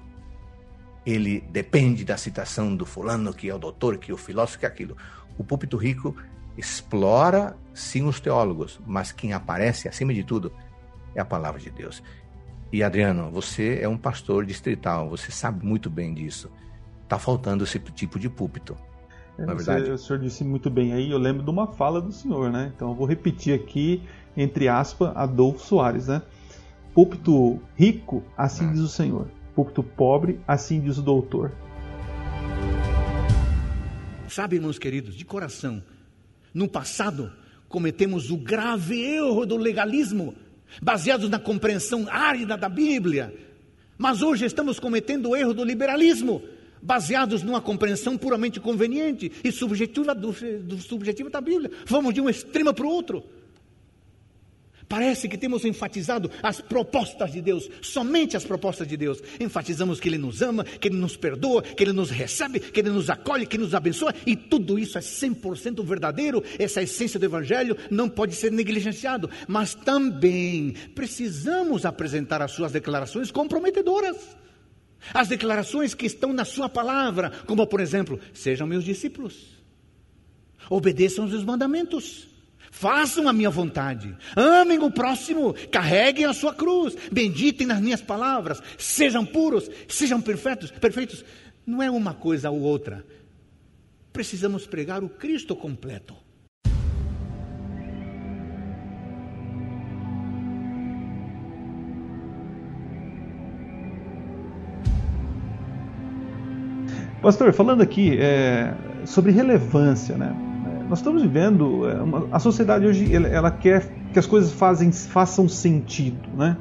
[1.07, 4.67] ele depende da citação do fulano, que é o doutor, que é o filósofo, que
[4.67, 4.95] é aquilo.
[5.39, 6.15] O púlpito rico
[6.57, 10.53] explora sim os teólogos, mas quem aparece acima de tudo
[11.15, 12.03] é a palavra de Deus.
[12.73, 16.51] E Adriano, você é um pastor distrital, você sabe muito bem disso.
[17.05, 18.77] Está faltando esse tipo de púlpito.
[19.39, 19.85] É, não é verdade?
[19.85, 22.73] Você, o senhor disse muito bem aí, eu lembro de uma fala do senhor, né?
[22.75, 24.03] Então eu vou repetir aqui,
[24.37, 26.21] entre aspas, Adolfo Soares, né?
[26.93, 28.73] Púlpito rico, assim ah.
[28.73, 29.29] diz o Senhor.
[29.55, 31.53] Púlpito pobre, assim diz o doutor.
[34.29, 35.83] Sabe, irmãos queridos, de coração,
[36.53, 37.33] no passado
[37.69, 40.35] cometemos o grave erro do legalismo,
[40.83, 43.35] baseados na compreensão árida da Bíblia.
[43.97, 46.43] Mas hoje estamos cometendo o erro do liberalismo,
[46.81, 51.71] baseados numa compreensão puramente conveniente e subjetiva, do, do subjetiva da Bíblia.
[51.87, 53.25] Vamos de um extremo para o outro.
[54.89, 59.23] Parece que temos enfatizado as propostas de Deus, somente as propostas de Deus.
[59.39, 62.89] Enfatizamos que Ele nos ama, que Ele nos perdoa, que Ele nos recebe, que Ele
[62.89, 66.43] nos acolhe, que Ele nos abençoa, e tudo isso é 100% verdadeiro.
[66.59, 73.31] Essa essência do Evangelho não pode ser negligenciado, mas também precisamos apresentar as suas declarações
[73.31, 74.17] comprometedoras.
[75.13, 79.59] As declarações que estão na Sua palavra, como por exemplo, sejam meus discípulos,
[80.71, 82.28] obedeçam os mandamentos.
[82.79, 84.17] Façam a minha vontade.
[84.37, 85.53] Amem o próximo.
[85.69, 86.97] Carreguem a sua cruz.
[87.11, 88.63] Benditem nas minhas palavras.
[88.79, 89.69] Sejam puros.
[89.89, 90.71] Sejam perfeitos.
[90.71, 91.25] Perfeitos.
[91.67, 93.05] Não é uma coisa ou outra.
[94.13, 96.15] Precisamos pregar o Cristo completo.
[107.21, 108.73] Pastor, falando aqui é,
[109.05, 110.48] sobre relevância, né?
[110.89, 114.91] Nós estamos vivendo é, uma, a sociedade hoje ela, ela, quer que as coisas fazem,
[114.91, 116.57] façam sentido, né?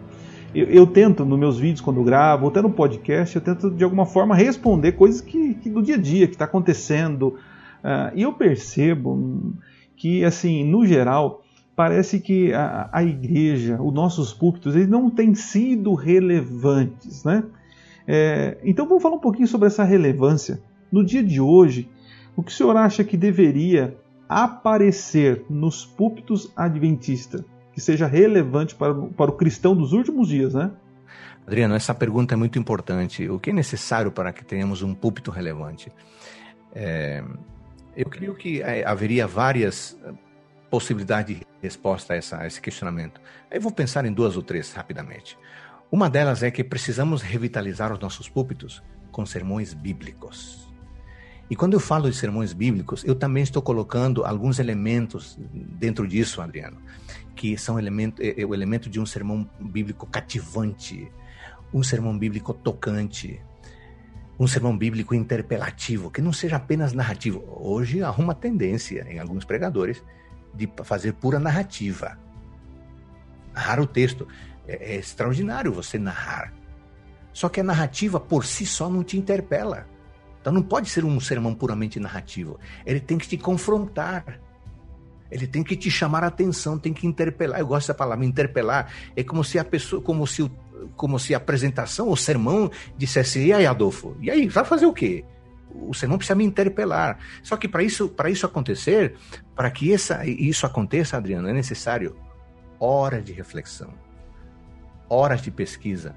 [0.53, 3.71] Eu, eu, tento nos meus vídeos quando eu gravo, ou até no podcast, eu tento
[3.71, 7.35] de alguma forma responder coisas que, que do dia a dia que está acontecendo
[7.83, 9.53] uh, e eu percebo
[9.95, 15.33] que assim no geral parece que a, a igreja, os nossos púlpitos, eles não têm
[15.35, 17.43] sido relevantes, né?
[18.05, 20.59] É, então vamos falar um pouquinho sobre essa relevância.
[20.91, 21.89] No dia de hoje,
[22.35, 23.95] o que o senhor acha que deveria
[24.27, 30.71] aparecer nos púlpitos adventistas que seja relevante para, para o cristão dos últimos dias, né?
[31.45, 33.29] Adriano, essa pergunta é muito importante.
[33.29, 35.91] O que é necessário para que tenhamos um púlpito relevante?
[36.73, 37.23] É,
[37.95, 39.97] eu creio que é, haveria várias
[40.69, 43.21] possibilidades de resposta a, essa, a esse questionamento.
[43.49, 45.37] Eu vou pensar em duas ou três rapidamente.
[45.89, 50.66] Uma delas é que precisamos revitalizar os nossos púlpitos com sermões bíblicos.
[51.49, 56.41] E quando eu falo de sermões bíblicos, eu também estou colocando alguns elementos dentro disso,
[56.41, 56.77] Adriano,
[57.35, 61.09] que são elemento, é, é o elemento de um sermão bíblico cativante,
[61.73, 63.41] um sermão bíblico tocante,
[64.39, 67.43] um sermão bíblico interpelativo, que não seja apenas narrativo.
[67.47, 70.03] Hoje há uma tendência em alguns pregadores
[70.53, 72.17] de fazer pura narrativa.
[73.53, 74.27] Narrar o texto.
[74.67, 76.53] É, é extraordinário você narrar.
[77.31, 79.87] Só que a narrativa por si só não te interpela.
[80.47, 82.57] Então não pode ser um sermão puramente narrativo.
[82.85, 84.39] Ele tem que te confrontar.
[85.29, 87.59] Ele tem que te chamar a atenção, tem que interpelar.
[87.59, 88.89] Eu gosto da palavra interpelar.
[89.13, 90.49] É como se a pessoa, como se, o,
[90.95, 94.15] como se a apresentação, o sermão dissesse: "E aí, Adolfo?
[94.21, 95.25] E aí, vai fazer o quê?"
[95.69, 97.19] O sermão precisa me interpelar.
[97.43, 99.15] Só que para isso, para isso acontecer,
[99.53, 102.15] para que essa, isso aconteça, Adriano, é necessário
[102.79, 103.93] horas de reflexão,
[105.09, 106.15] horas de pesquisa,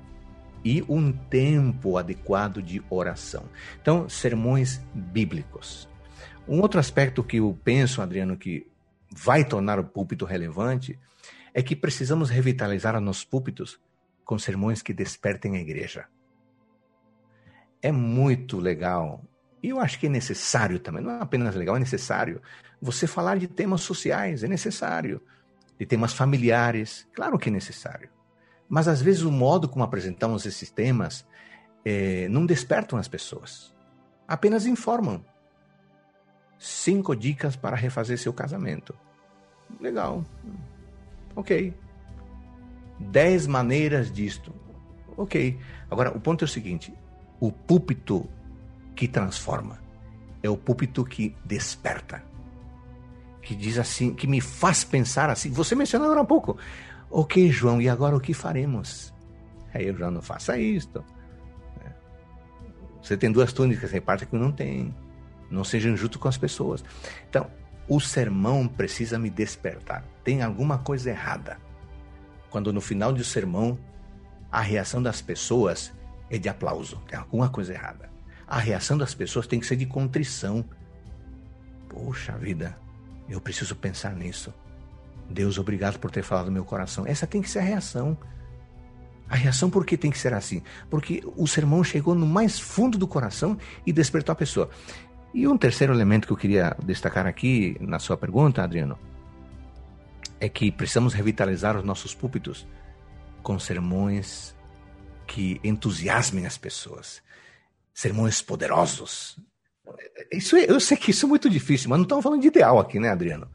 [0.65, 3.45] e um tempo adequado de oração.
[3.81, 5.89] Então, sermões bíblicos.
[6.47, 8.67] Um outro aspecto que eu penso, Adriano, que
[9.11, 10.99] vai tornar o púlpito relevante
[11.53, 13.81] é que precisamos revitalizar os nossos púlpitos
[14.25, 16.07] com sermões que despertem a igreja.
[17.83, 19.25] É muito legal,
[19.63, 22.41] e eu acho que é necessário também, não é apenas legal, é necessário
[22.81, 25.21] você falar de temas sociais, é necessário,
[25.79, 28.09] de temas familiares, claro que é necessário.
[28.71, 31.27] Mas às vezes o modo como apresentamos esses temas
[31.85, 33.75] é, não despertam as pessoas.
[34.29, 35.25] Apenas informam.
[36.57, 38.97] Cinco dicas para refazer seu casamento.
[39.81, 40.25] Legal.
[41.35, 41.75] Ok.
[43.01, 44.55] Dez maneiras disto.
[45.17, 45.59] Ok.
[45.91, 46.95] Agora, o ponto é o seguinte:
[47.41, 48.29] o púlpito
[48.95, 49.81] que transforma
[50.43, 52.23] é o púlpito que desperta.
[53.43, 55.51] Que diz assim, que me faz pensar assim.
[55.51, 56.57] Você mencionou agora um pouco.
[57.11, 59.13] Ok, João, e agora o que faremos?
[59.75, 61.05] Aí eu já não faça isto.
[61.85, 61.91] É.
[63.03, 64.95] Você tem duas túnicas, reparte que não tem.
[65.51, 66.85] Não seja injusto com as pessoas.
[67.29, 67.51] Então,
[67.89, 70.05] o sermão precisa me despertar.
[70.23, 71.59] Tem alguma coisa errada.
[72.49, 73.77] Quando no final do sermão,
[74.51, 75.93] a reação das pessoas
[76.31, 77.03] é de aplauso.
[77.09, 78.09] Tem alguma coisa errada.
[78.47, 80.65] A reação das pessoas tem que ser de contrição.
[81.89, 82.79] Poxa vida,
[83.29, 84.55] eu preciso pensar nisso.
[85.31, 87.07] Deus, obrigado por ter falado no meu coração.
[87.07, 88.19] Essa tem que ser a reação.
[89.29, 90.61] A reação por que tem que ser assim?
[90.91, 94.69] Porque o sermão chegou no mais fundo do coração e despertou a pessoa.
[95.33, 98.99] E um terceiro elemento que eu queria destacar aqui na sua pergunta, Adriano,
[100.41, 102.67] é que precisamos revitalizar os nossos púlpitos
[103.41, 104.55] com sermões
[105.29, 107.23] que entusiasmem as pessoas,
[107.95, 109.39] sermões poderosos.
[110.33, 112.81] Isso é, eu sei que isso é muito difícil, mas não estamos falando de ideal
[112.81, 113.49] aqui, né, Adriano?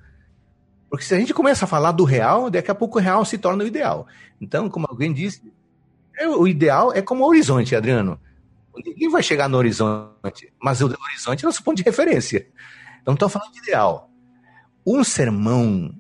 [0.95, 3.38] Porque se a gente começa a falar do real, daqui a pouco o real se
[3.38, 4.08] torna o ideal.
[4.39, 5.41] Então, como alguém disse,
[6.17, 8.17] é, o ideal é como o horizonte, Adriano.
[8.77, 12.47] Ninguém vai chegar no horizonte, mas o horizonte é nosso ponto de referência.
[13.01, 14.10] Então, estamos falando de ideal.
[14.88, 15.93] Um sermão,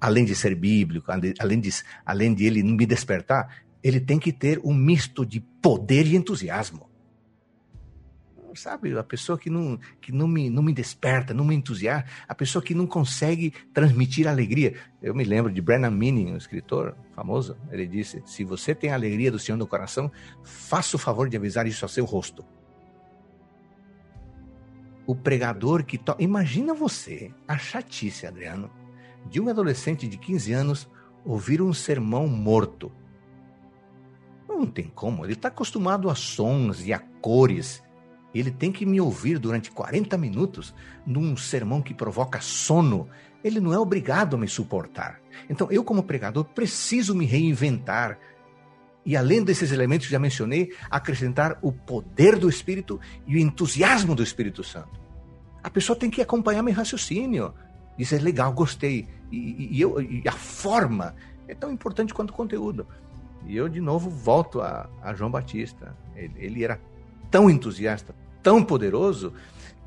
[0.00, 1.72] além de ser bíblico, além de,
[2.04, 6.90] além de ele me despertar, ele tem que ter um misto de poder e entusiasmo
[8.56, 12.34] sabe, a pessoa que não, que não, me, não me desperta, não me entusiasma, a
[12.34, 14.74] pessoa que não consegue transmitir alegria.
[15.02, 18.94] Eu me lembro de Brennan Manning, um escritor famoso, ele disse: Se você tem a
[18.94, 20.10] alegria do Senhor no coração,
[20.42, 22.44] faça o favor de avisar isso ao seu rosto.
[25.06, 26.22] O pregador que toca.
[26.22, 28.70] Imagina você, a chatice, Adriano,
[29.28, 30.88] de um adolescente de 15 anos
[31.24, 32.92] ouvir um sermão morto.
[34.48, 37.82] Não tem como, ele está acostumado a sons e a cores
[38.34, 40.74] ele tem que me ouvir durante 40 minutos
[41.06, 43.08] num sermão que provoca sono.
[43.44, 45.20] Ele não é obrigado a me suportar.
[45.48, 48.18] Então, eu, como pregador, preciso me reinventar.
[49.06, 54.14] E além desses elementos que já mencionei, acrescentar o poder do Espírito e o entusiasmo
[54.14, 55.00] do Espírito Santo.
[55.62, 57.54] A pessoa tem que acompanhar meu raciocínio,
[57.96, 59.06] dizer legal, gostei.
[59.30, 61.14] E, e, eu, e a forma
[61.46, 62.86] é tão importante quanto o conteúdo.
[63.46, 65.96] E eu, de novo, volto a, a João Batista.
[66.16, 66.80] Ele, ele era
[67.34, 68.14] tão entusiasta,
[68.44, 69.32] tão poderoso,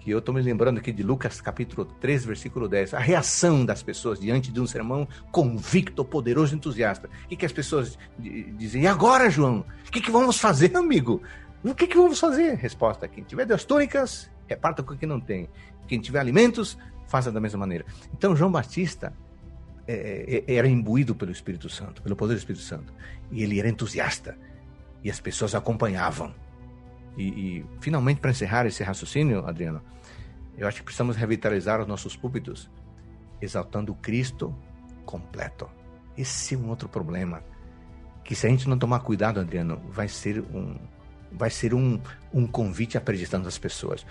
[0.02, 3.82] que eu estou me lembrando aqui de Lucas capítulo 3, versículo 10, a reação das
[3.82, 7.08] pessoas diante de um sermão convicto, poderoso, entusiasta.
[7.24, 8.82] O que, que as pessoas dizem?
[8.82, 9.64] E agora, João?
[9.88, 11.22] O que, que vamos fazer, amigo?
[11.64, 12.56] O que, que vamos fazer?
[12.56, 15.48] Resposta: quem tiver duas túnicas, reparta com quem não tem.
[15.88, 16.78] Quem tiver alimentos,
[17.08, 17.86] faça da mesma maneira.
[18.12, 19.14] Então, João Batista
[19.88, 22.94] é, é, era imbuído pelo Espírito Santo, pelo poder do Espírito Santo.
[23.32, 24.38] E ele era entusiasta.
[25.02, 26.36] E as pessoas acompanhavam.
[27.18, 29.82] E, e finalmente, para encerrar esse raciocínio, Adriano,
[30.58, 32.70] eu acho que precisamos revitalizar os nossos púlpitos,
[33.42, 34.56] exaltando o Cristo
[35.06, 35.70] completo.
[36.16, 37.44] Esse é um outro problema.
[38.24, 40.78] Que se a gente não tomar cuidado, Adriano, vai ser um,
[41.32, 42.00] vai ser um,
[42.34, 44.06] um convite acreditando as pessoas.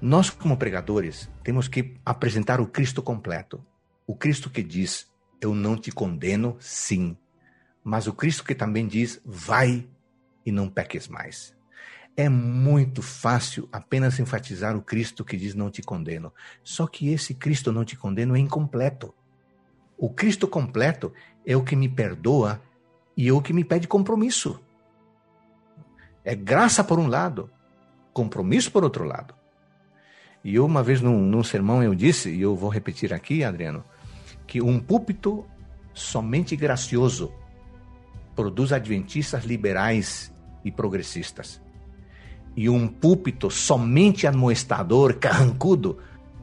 [0.00, 3.64] Nós, como pregadores, temos que apresentar o Cristo completo.
[4.06, 5.10] O Cristo que diz:
[5.40, 7.16] Eu não te condeno, sim.
[7.84, 9.86] Mas o Cristo que também diz: Vai
[10.44, 11.54] e não peques mais.
[12.20, 16.30] É muito fácil apenas enfatizar o Cristo que diz não te condeno.
[16.62, 19.14] Só que esse Cristo não te condeno é incompleto.
[19.96, 21.14] O Cristo completo
[21.46, 22.60] é o que me perdoa
[23.16, 24.60] e é o que me pede compromisso.
[26.22, 27.50] É graça por um lado,
[28.12, 29.34] compromisso por outro lado.
[30.44, 33.82] E eu, uma vez num, num sermão eu disse, e eu vou repetir aqui, Adriano,
[34.46, 35.46] que um púlpito
[35.94, 37.32] somente gracioso
[38.36, 40.30] produz adventistas liberais
[40.62, 41.62] e progressistas
[42.56, 45.98] e um púlpito somente admoestador, carrancudo,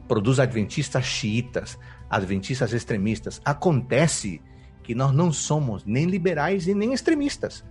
[0.06, 1.78] produz adventistas xiitas,
[2.08, 3.40] adventistas extremistas.
[3.44, 4.40] Acontece
[4.82, 7.64] que nós não somos nem liberais e nem extremistas.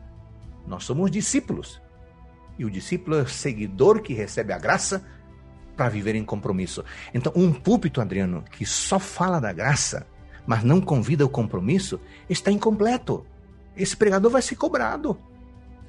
[0.67, 1.81] Nós somos discípulos.
[2.59, 5.03] E o discípulo é o seguidor que recebe a graça
[5.75, 6.83] para viver em compromisso.
[7.13, 10.07] Então, um púlpito, Adriano, que só fala da graça,
[10.45, 13.25] mas não convida o compromisso, está incompleto.
[13.75, 15.17] Esse pregador vai ser cobrado.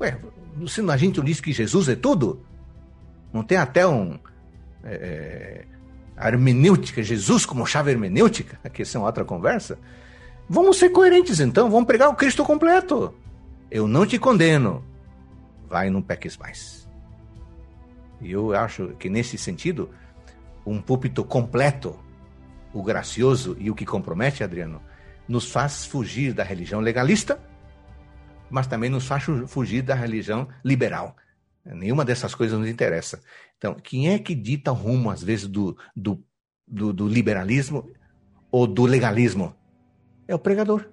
[0.01, 0.19] Ué,
[0.67, 2.45] se a gente diz que Jesus é tudo,
[3.33, 4.19] não tem até um.
[4.83, 5.65] É,
[6.17, 9.79] é hermenêutica, Jesus como chave hermenêutica, que essa é outra conversa.
[10.49, 13.15] Vamos ser coerentes então, vamos pregar o Cristo completo.
[13.71, 14.83] Eu não te condeno,
[15.69, 16.89] vai não peques mais.
[18.21, 19.91] E eu acho que nesse sentido,
[20.67, 21.99] um púlpito completo,
[22.73, 24.83] o gracioso e o que compromete, Adriano,
[25.29, 27.39] nos faz fugir da religião legalista
[28.51, 31.17] mas também nos faz fugir da religião liberal.
[31.65, 33.21] Nenhuma dessas coisas nos interessa.
[33.57, 36.23] Então, quem é que dita o rumo, às vezes, do, do,
[36.67, 37.91] do, do liberalismo
[38.51, 39.55] ou do legalismo?
[40.27, 40.89] É o pregador,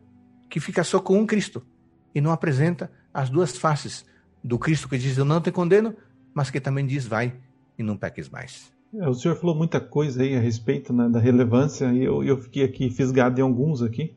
[0.50, 1.66] que fica só com um Cristo
[2.14, 4.06] e não apresenta as duas faces
[4.44, 5.96] do Cristo que diz: Eu não te condeno,
[6.34, 7.36] mas que também diz: Vai
[7.78, 8.74] e não peques mais.
[8.94, 12.38] É, o senhor falou muita coisa aí a respeito né, da relevância e eu, eu
[12.38, 14.16] fiquei aqui fisgado em alguns aqui.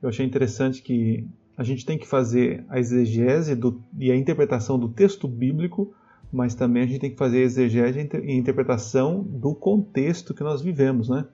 [0.00, 1.26] Eu achei interessante que
[1.56, 5.92] a gente tem que fazer a exegese do, e a interpretação do texto bíblico,
[6.32, 10.42] mas também a gente tem que fazer a exegese e a interpretação do contexto que
[10.42, 11.08] nós vivemos.
[11.08, 11.24] Né?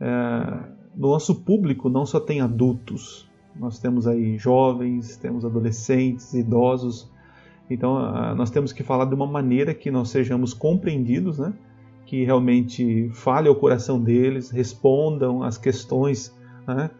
[0.00, 7.08] É, no nosso público não só tem adultos, nós temos aí jovens, temos adolescentes, idosos.
[7.70, 11.52] Então nós temos que falar de uma maneira que nós sejamos compreendidos, né?
[12.04, 16.36] que realmente fale ao coração deles, respondam as questões,
[16.66, 16.90] né?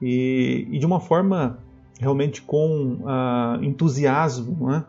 [0.00, 1.58] e, e de uma forma
[1.98, 4.68] realmente com uh, entusiasmo.
[4.68, 4.84] Né?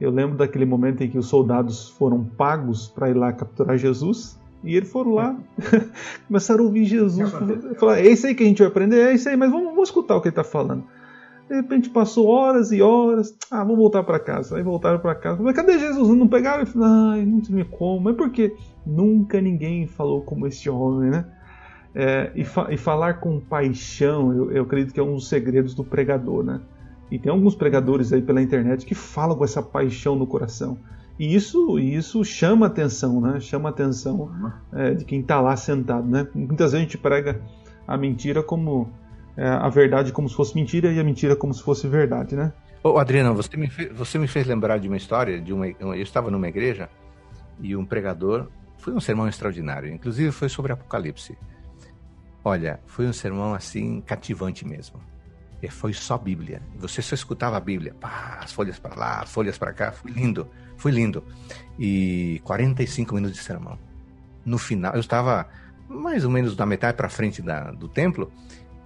[0.00, 4.38] Eu lembro daquele momento em que os soldados foram pagos para ir lá capturar Jesus.
[4.62, 5.36] E eles foram lá,
[6.28, 7.30] começaram a ouvir Jesus.
[7.78, 9.88] Falaram, é isso aí que a gente vai aprender, é isso aí, mas vamos, vamos
[9.88, 10.84] escutar o que ele está falando.
[11.48, 13.34] De repente passou horas e horas.
[13.50, 14.56] Ah, vamos voltar para casa.
[14.56, 15.42] Aí voltaram para casa.
[15.42, 16.16] Mas cadê Jesus?
[16.16, 16.64] Não pegaram?
[16.80, 18.00] Ai, não sei como.
[18.02, 18.54] Mas por quê?
[18.86, 21.24] Nunca ninguém falou como esse homem, né?
[21.94, 25.74] É, e, fa e, falar com paixão, eu, eu, acredito que é um dos segredos
[25.74, 26.60] do pregador, né?
[27.10, 30.78] E tem alguns pregadores aí pela internet que falam com essa paixão no coração.
[31.18, 33.40] E isso, isso chama atenção, né?
[33.40, 34.30] Chama atenção
[34.72, 36.26] é, de quem está lá sentado, né?
[36.34, 37.40] Muitas vezes a gente prega
[37.86, 38.88] a mentira como
[39.36, 42.52] é, a verdade como se fosse mentira e a mentira como se fosse verdade, né?
[42.82, 45.94] Ô, Adriano, você me, fez, você me fez lembrar de uma história de uma, eu
[45.94, 46.88] estava numa igreja
[47.60, 51.36] e um pregador foi um sermão extraordinário, inclusive foi sobre Apocalipse.
[52.44, 55.00] Olha, foi um sermão assim cativante mesmo.
[55.62, 56.62] E foi só Bíblia.
[56.76, 57.94] Você só escutava a Bíblia.
[58.00, 59.92] Pá, as folhas para lá, as folhas para cá.
[59.92, 61.22] Foi lindo, foi lindo.
[61.78, 63.78] E 45 minutos de sermão.
[64.44, 65.46] No final, eu estava
[65.86, 68.32] mais ou menos da metade para frente da, do templo.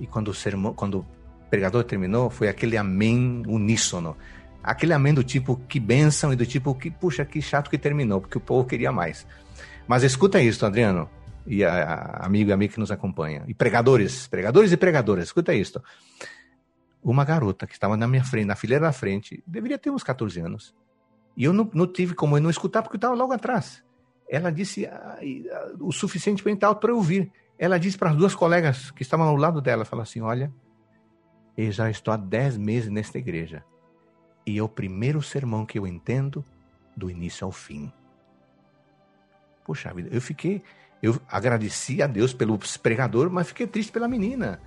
[0.00, 1.06] E quando o sermão, quando
[1.48, 4.16] pregador terminou, foi aquele amém uníssono.
[4.60, 8.20] Aquele amém do tipo, que bênção, e do tipo, que puxa, que chato que terminou,
[8.20, 9.26] porque o povo queria mais.
[9.86, 11.08] Mas escuta isso, Adriano,
[11.46, 13.44] e a, a amigo e amiga que nos acompanha.
[13.46, 15.82] E pregadores, pregadores e pregadoras, escuta isso.
[17.02, 20.40] Uma garota que estava na minha frente, na fileira da frente, deveria ter uns 14
[20.40, 20.74] anos.
[21.36, 23.84] E eu não, não tive como eu não escutar, porque eu estava logo atrás.
[24.28, 27.30] Ela disse ah, ah, o suficientemente alto para eu ouvir.
[27.58, 30.52] Ela disse para as duas colegas que estavam ao lado dela, falou assim, olha,
[31.56, 33.64] eu já estou há 10 meses nesta igreja.
[34.46, 36.44] E é o primeiro sermão que eu entendo
[36.96, 37.92] do início ao fim.
[39.64, 40.62] Poxa vida, eu fiquei.
[41.04, 44.58] Eu agradeci a Deus pelo pregador, mas fiquei triste pela menina.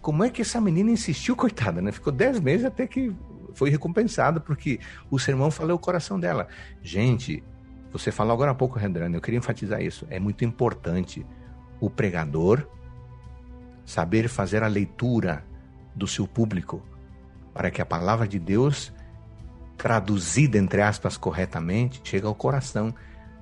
[0.00, 1.90] Como é que essa menina insistiu, coitada, né?
[1.90, 3.12] Ficou dez meses até que
[3.52, 4.78] foi recompensada, porque
[5.10, 6.46] o sermão falou o coração dela.
[6.80, 7.42] Gente,
[7.90, 10.06] você falou agora há pouco, Rendrano, eu queria enfatizar isso.
[10.08, 11.26] É muito importante
[11.80, 12.64] o pregador
[13.84, 15.44] saber fazer a leitura
[15.96, 16.80] do seu público,
[17.52, 18.92] para que a palavra de Deus,
[19.76, 22.94] traduzida entre aspas corretamente, chegue ao coração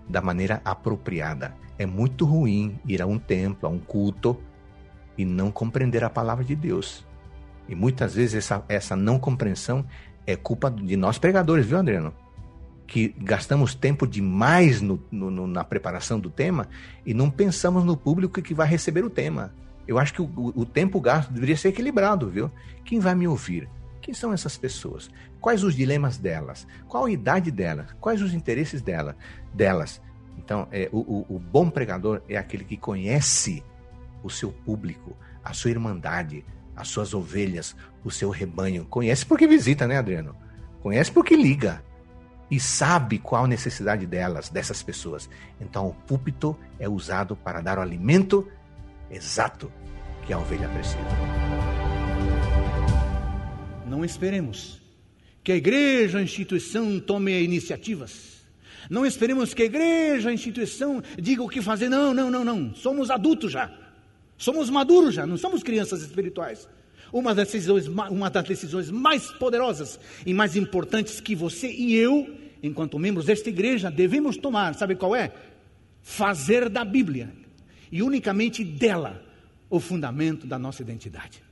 [0.09, 1.55] da maneira apropriada.
[1.81, 4.39] É muito ruim ir a um templo, a um culto
[5.16, 7.07] e não compreender a palavra de Deus.
[7.66, 9.87] E muitas vezes essa, essa não compreensão
[10.26, 12.12] é culpa de nós pregadores, viu, Adriano?
[12.87, 16.68] Que gastamos tempo demais no, no, na preparação do tema
[17.07, 19.55] e não pensamos no público que vai receber o tema.
[19.89, 22.51] Eu acho que o, o tempo gasto deveria ser equilibrado, viu?
[22.85, 23.66] Quem vai me ouvir?
[24.03, 25.11] Quem são essas pessoas?
[25.41, 26.66] Quais os dilemas delas?
[26.87, 27.87] Qual a idade delas?
[27.99, 29.16] Quais os interesses dela,
[29.55, 29.99] delas?
[30.39, 33.62] Então, é, o, o, o bom pregador é aquele que conhece
[34.22, 38.87] o seu público, a sua irmandade, as suas ovelhas, o seu rebanho.
[38.87, 40.35] Conhece porque visita, né, Adriano?
[40.83, 41.83] Conhece porque liga
[42.51, 45.31] e sabe qual a necessidade delas, dessas pessoas.
[45.61, 48.49] Então, o púlpito é usado para dar o alimento
[49.11, 49.70] exato
[50.26, 50.99] que a ovelha precisa.
[53.87, 54.81] Não esperemos
[55.43, 58.39] que a igreja, a instituição, tome iniciativas.
[58.89, 61.89] Não esperemos que a igreja, a instituição, diga o que fazer.
[61.89, 62.74] Não, não, não, não.
[62.74, 63.70] Somos adultos já.
[64.41, 66.66] Somos maduros já, não somos crianças espirituais.
[67.12, 72.35] Uma das, decisões, uma das decisões mais poderosas e mais importantes que você e eu,
[72.62, 75.31] enquanto membros desta igreja, devemos tomar, sabe qual é?
[76.03, 77.31] Fazer da Bíblia
[77.93, 79.22] e unicamente dela
[79.68, 81.43] o fundamento da nossa identidade.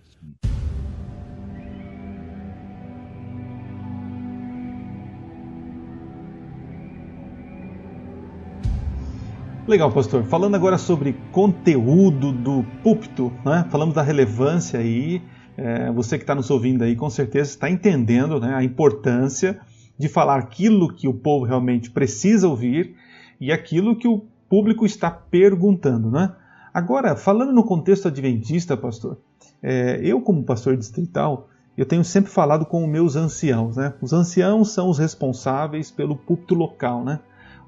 [9.69, 10.25] Legal, pastor.
[10.25, 13.67] Falando agora sobre conteúdo do púlpito, né?
[13.69, 15.21] falamos da relevância aí.
[15.59, 19.61] É, você que está nos ouvindo aí, com certeza está entendendo né, a importância
[19.99, 22.97] de falar aquilo que o povo realmente precisa ouvir
[23.39, 26.35] e aquilo que o público está perguntando, né?
[26.73, 29.19] Agora, falando no contexto adventista, pastor,
[29.63, 33.93] é, eu como pastor distrital, eu tenho sempre falado com os meus anciãos, né?
[34.01, 37.21] Os anciãos são os responsáveis pelo púlpito local, né?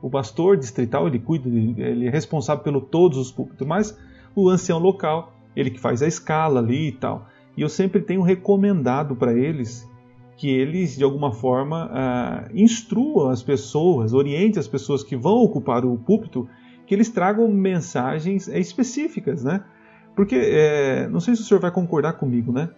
[0.03, 3.99] O pastor distrital, ele cuida, ele é responsável pelo todos os púlpitos, mas
[4.35, 7.27] o ancião local, ele que faz a escala ali e tal.
[7.57, 9.89] E eu sempre tenho recomendado para eles
[10.37, 15.85] que eles, de alguma forma, uh, instruam as pessoas, orientem as pessoas que vão ocupar
[15.85, 16.49] o púlpito
[16.87, 19.63] que eles tragam mensagens é, específicas, né?
[20.17, 22.71] Porque, é, não sei se o senhor vai concordar comigo, né?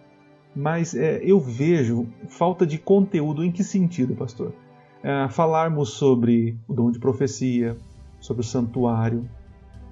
[0.55, 4.53] Mas é, eu vejo falta de conteúdo em que sentido, pastor?
[5.03, 7.75] É, falarmos sobre o dom de profecia,
[8.19, 9.29] sobre o santuário,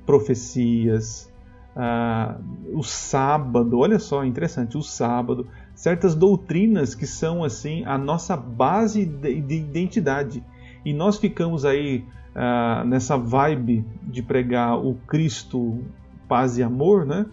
[0.05, 1.31] profecias,
[1.75, 2.37] ah,
[2.73, 9.05] o sábado, olha só, interessante, o sábado, certas doutrinas que são assim a nossa base
[9.05, 10.43] de, de identidade.
[10.83, 12.05] E nós ficamos aí
[12.35, 15.79] uh, nessa vibe de pregar o Cristo,
[16.27, 17.25] paz e amor, né?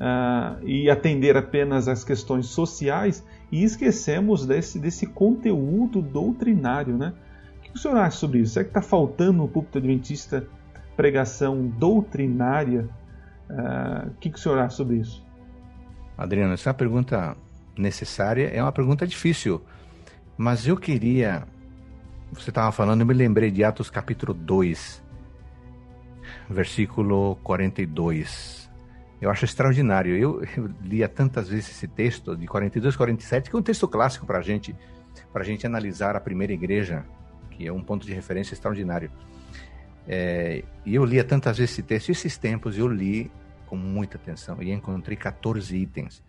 [0.00, 7.12] Uh, e atender apenas às questões sociais e esquecemos desse, desse conteúdo doutrinário, né?
[7.74, 8.58] O que senhor acha sobre isso?
[8.58, 10.46] É que está faltando no púlpito adventista
[10.96, 12.88] pregação doutrinária?
[13.50, 15.24] Uh, o que o senhor acha sobre isso?
[16.16, 17.36] Adriano, essa é uma pergunta
[17.76, 19.60] necessária, é uma pergunta difícil,
[20.38, 21.44] mas eu queria
[22.32, 25.02] você estava falando, eu me lembrei de Atos capítulo 2,
[26.50, 28.68] versículo 42.
[29.20, 30.16] Eu acho extraordinário.
[30.16, 34.26] Eu, eu lia tantas vezes esse texto, de 42 47, que é um texto clássico
[34.26, 34.74] para gente,
[35.32, 37.04] a gente analisar a primeira igreja,
[37.56, 39.10] que é um ponto de referência extraordinário.
[40.06, 43.30] É, e eu lia tantas vezes esse texto, esses tempos eu li
[43.66, 46.22] com muita atenção e encontrei 14 itens.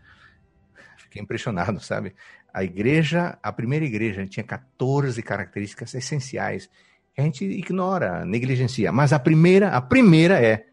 [0.97, 2.15] Fiquei impressionado, sabe?
[2.53, 6.69] A igreja, a primeira igreja, tinha 14 características essenciais
[7.13, 8.91] que a gente ignora, negligencia.
[8.91, 10.65] Mas a primeira, a primeira é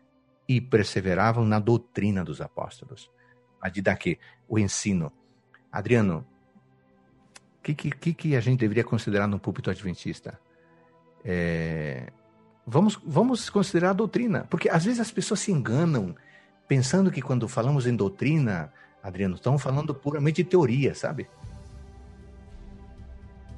[0.49, 3.11] e perseveravam na doutrina dos apóstolos.
[3.61, 5.13] A de daqui, o ensino.
[5.71, 6.27] Adriano,
[7.63, 10.39] que, que, que a gente deveria considerar no púlpito adventista?
[11.25, 12.13] É,
[12.67, 16.15] vamos, vamos considerar a doutrina, porque às vezes as pessoas se enganam
[16.67, 21.29] pensando que quando falamos em doutrina, Adriano, estamos falando puramente de teoria, sabe?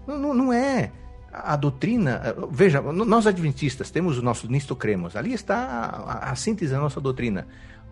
[0.07, 0.91] Não, não, não é.
[1.33, 2.35] A, doutrina.
[2.51, 5.17] Veja, nós adventistas temos o nosso Nisto Cremos.
[5.17, 7.47] Ali está a, a, síntese da nossa doutrina.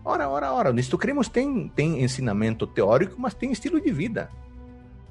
[0.05, 0.69] Ora, ora, ora.
[0.69, 4.29] O Nisto Cremos tem, tem ensinamento teórico, mas tem estilo de vida.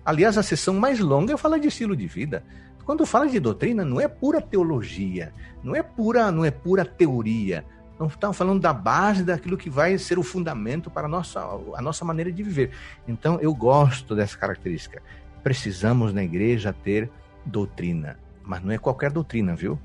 [0.04, 2.44] Aliás, a sessão mais longa fala de estilo de vida.
[2.84, 5.32] Quando fala de doutrina, não é pura teologia,
[5.62, 7.64] não é pura, não é pura teoria.
[7.98, 11.80] Não estamos falando da base daquilo que vai ser o fundamento para a nossa, a
[11.80, 12.72] nossa maneira de viver.
[13.06, 15.00] Então, eu gosto dessa característica.
[15.42, 17.08] Precisamos na igreja ter
[17.46, 19.78] doutrina, mas não é qualquer doutrina, viu?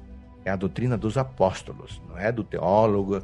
[0.44, 3.22] É a doutrina dos apóstolos, não é do teólogo,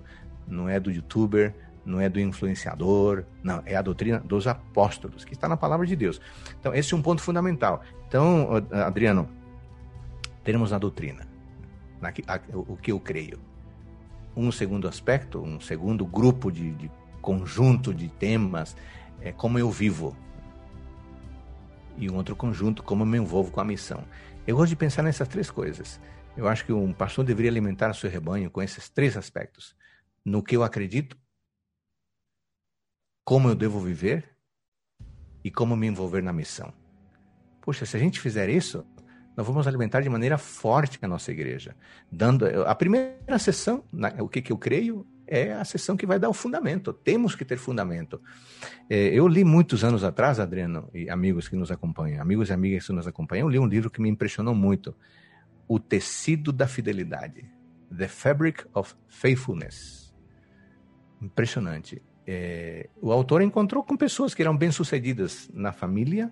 [0.47, 1.55] não é do youtuber,
[1.85, 5.95] não é do influenciador, não, é a doutrina dos apóstolos, que está na palavra de
[5.95, 6.21] Deus.
[6.59, 7.81] Então, esse é um ponto fundamental.
[8.07, 9.29] Então, Adriano,
[10.43, 11.27] teremos a doutrina,
[12.53, 13.39] o que eu creio.
[14.35, 18.75] Um segundo aspecto, um segundo grupo de, de conjunto de temas
[19.21, 20.15] é como eu vivo,
[21.97, 24.03] e um outro conjunto, como eu me envolvo com a missão.
[24.45, 25.99] Eu gosto de pensar nessas três coisas.
[26.35, 29.75] Eu acho que um pastor deveria alimentar seu rebanho com esses três aspectos:
[30.25, 31.17] no que eu acredito,
[33.23, 34.29] como eu devo viver
[35.43, 36.73] e como me envolver na missão.
[37.61, 38.85] Poxa, se a gente fizer isso,
[39.35, 41.75] nós vamos alimentar de maneira forte a nossa igreja,
[42.11, 43.83] dando a primeira sessão,
[44.19, 46.91] o que, que eu creio, é a sessão que vai dar o fundamento.
[46.93, 48.21] Temos que ter fundamento.
[48.89, 52.85] É, eu li muitos anos atrás, Adriano, e amigos que nos acompanham, amigos e amigas
[52.85, 54.95] que nos acompanham, eu li um livro que me impressionou muito:
[55.67, 57.49] O Tecido da Fidelidade.
[57.95, 60.13] The Fabric of Faithfulness.
[61.21, 62.01] Impressionante.
[62.25, 66.31] É, o autor encontrou com pessoas que eram bem-sucedidas na família,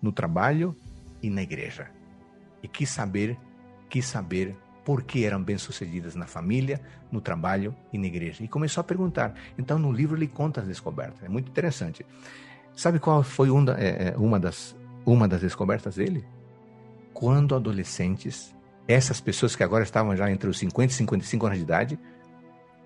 [0.00, 0.76] no trabalho
[1.22, 1.88] e na igreja.
[2.62, 3.36] E quis saber,
[3.88, 8.44] quis saber porque eram bem-sucedidas na família, no trabalho e na igreja.
[8.44, 9.34] E começou a perguntar.
[9.58, 11.24] Então, no livro, ele conta as descobertas.
[11.24, 12.06] É muito interessante.
[12.76, 13.48] Sabe qual foi
[13.78, 16.24] é, uma, das, uma das descobertas dele?
[17.12, 18.54] Quando adolescentes,
[18.86, 21.98] essas pessoas que agora estavam já entre os 50 e 55 anos de idade,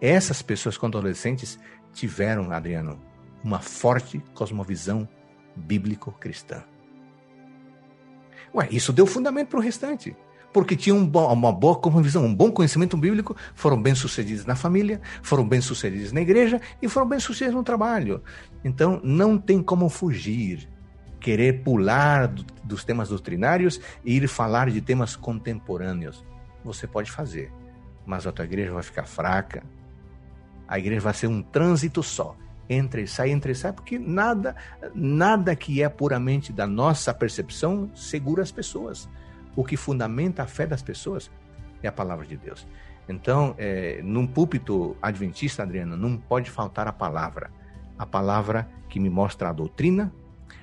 [0.00, 1.58] essas pessoas, quando adolescentes,
[1.92, 3.00] tiveram, Adriano,
[3.42, 5.08] uma forte cosmovisão
[5.56, 6.62] bíblico-cristã.
[8.54, 10.16] Ué, isso deu fundamento para o restante
[10.52, 16.12] porque tinham uma boa visão, um bom conhecimento bíblico, foram bem-sucedidos na família, foram bem-sucedidos
[16.12, 18.22] na igreja e foram bem-sucedidos no trabalho.
[18.64, 20.68] Então, não tem como fugir,
[21.20, 26.24] querer pular do, dos temas doutrinários e ir falar de temas contemporâneos.
[26.64, 27.52] Você pode fazer,
[28.04, 29.62] mas a tua igreja vai ficar fraca.
[30.70, 32.34] A igreja vai ser um trânsito só
[32.68, 34.56] entre e sai, entre e sai, porque nada,
[34.94, 39.06] nada que é puramente da nossa percepção segura as pessoas
[39.56, 41.30] o que fundamenta a fé das pessoas
[41.82, 42.66] é a palavra de Deus.
[43.08, 47.50] Então, é, num púlpito adventista, Adriano, não pode faltar a palavra.
[47.98, 50.12] A palavra que me mostra a doutrina,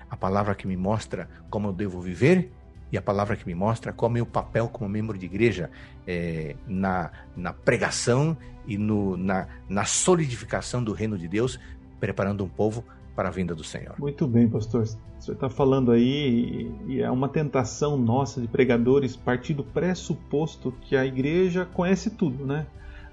[0.10, 2.52] a palavra que me mostra como eu devo viver
[2.92, 5.70] e a palavra que me mostra qual é o meu papel como membro de igreja
[6.06, 11.60] é, na, na pregação e no, na, na solidificação do reino de Deus,
[12.00, 12.84] preparando um povo
[13.16, 13.96] para a vinda do Senhor.
[13.98, 14.84] Muito bem, pastor.
[14.84, 20.72] O senhor está falando aí, e é uma tentação nossa de pregadores partir do pressuposto
[20.82, 22.68] que a igreja conhece tudo, né?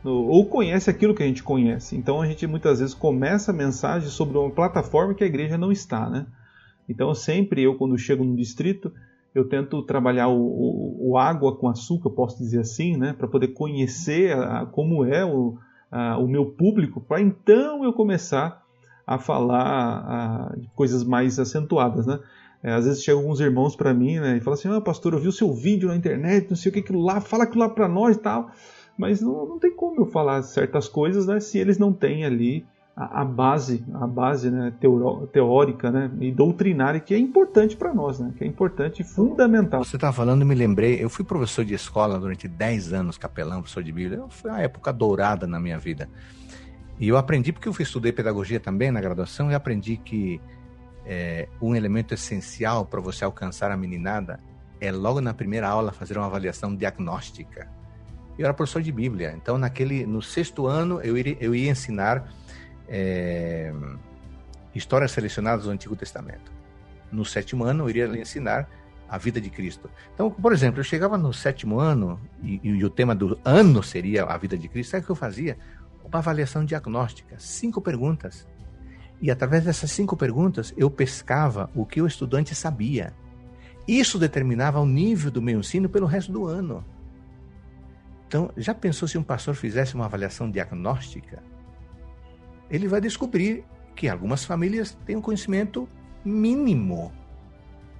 [0.05, 1.97] Ou conhece aquilo que a gente conhece.
[1.97, 5.73] Então a gente muitas vezes começa a mensagem sobre uma plataforma que a igreja não
[5.73, 6.27] está, né?
[6.87, 8.93] Então sempre eu, quando chego no distrito,
[9.35, 13.13] eu tento trabalhar o, o, o água com açúcar, posso dizer assim, né?
[13.13, 15.57] Para poder conhecer a, como é o,
[15.91, 18.63] a, o meu público, para então eu começar
[19.07, 22.21] a falar a, coisas mais acentuadas, né?
[22.63, 25.19] É, às vezes chegam alguns irmãos para mim né, e falam assim: Ah, pastor, eu
[25.19, 27.69] vi o seu vídeo na internet, não sei o que aquilo lá, fala aquilo lá
[27.69, 28.51] para nós e tal.
[28.97, 32.65] Mas não, não tem como eu falar certas coisas né, se eles não têm ali
[32.97, 37.93] a, a base, a base né, teoro, teórica né, e doutrinária que é importante para
[37.93, 39.85] nós, né, que é importante e fundamental.
[39.85, 43.83] Você estava falando me lembrei, eu fui professor de escola durante 10 anos, capelão, professor
[43.83, 44.23] de Bíblia.
[44.29, 46.09] Foi uma época dourada na minha vida.
[46.99, 50.41] E eu aprendi, porque eu estudei pedagogia também na graduação, e aprendi que
[51.05, 54.39] é, um elemento essencial para você alcançar a meninada
[54.81, 57.69] é logo na primeira aula fazer uma avaliação diagnóstica.
[58.39, 62.29] Eu era professor de Bíblia, então naquele no sexto ano eu eu ia ensinar
[62.89, 63.73] é,
[64.75, 66.53] histórias selecionadas do Antigo Testamento.
[67.11, 68.69] No sétimo ano eu iria ensinar
[69.09, 69.89] a vida de Cristo.
[70.15, 74.25] Então, por exemplo, eu chegava no sétimo ano e, e o tema do ano seria
[74.25, 74.91] a vida de Cristo.
[74.93, 75.57] Sabe o que eu fazia?
[76.05, 78.47] uma avaliação diagnóstica, cinco perguntas.
[79.21, 83.15] E através dessas cinco perguntas, eu pescava o que o estudante sabia.
[83.87, 86.85] Isso determinava o nível do meu ensino pelo resto do ano.
[88.27, 91.43] Então, já pensou se um pastor fizesse uma avaliação diagnóstica?
[92.71, 95.89] Ele vai descobrir que algumas famílias têm um conhecimento
[96.25, 97.13] mínimo.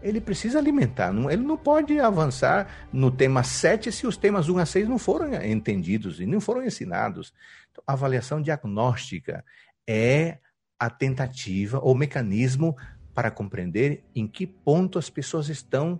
[0.03, 4.67] Ele precisa alimentar, ele não pode avançar no tema 7 se os temas 1 a
[4.67, 7.33] 6 não foram entendidos e não foram ensinados.
[7.71, 9.43] Então, a avaliação diagnóstica
[9.87, 10.39] é
[10.79, 12.77] a tentativa ou mecanismo
[13.15, 15.99] para compreender em que ponto as pessoas estão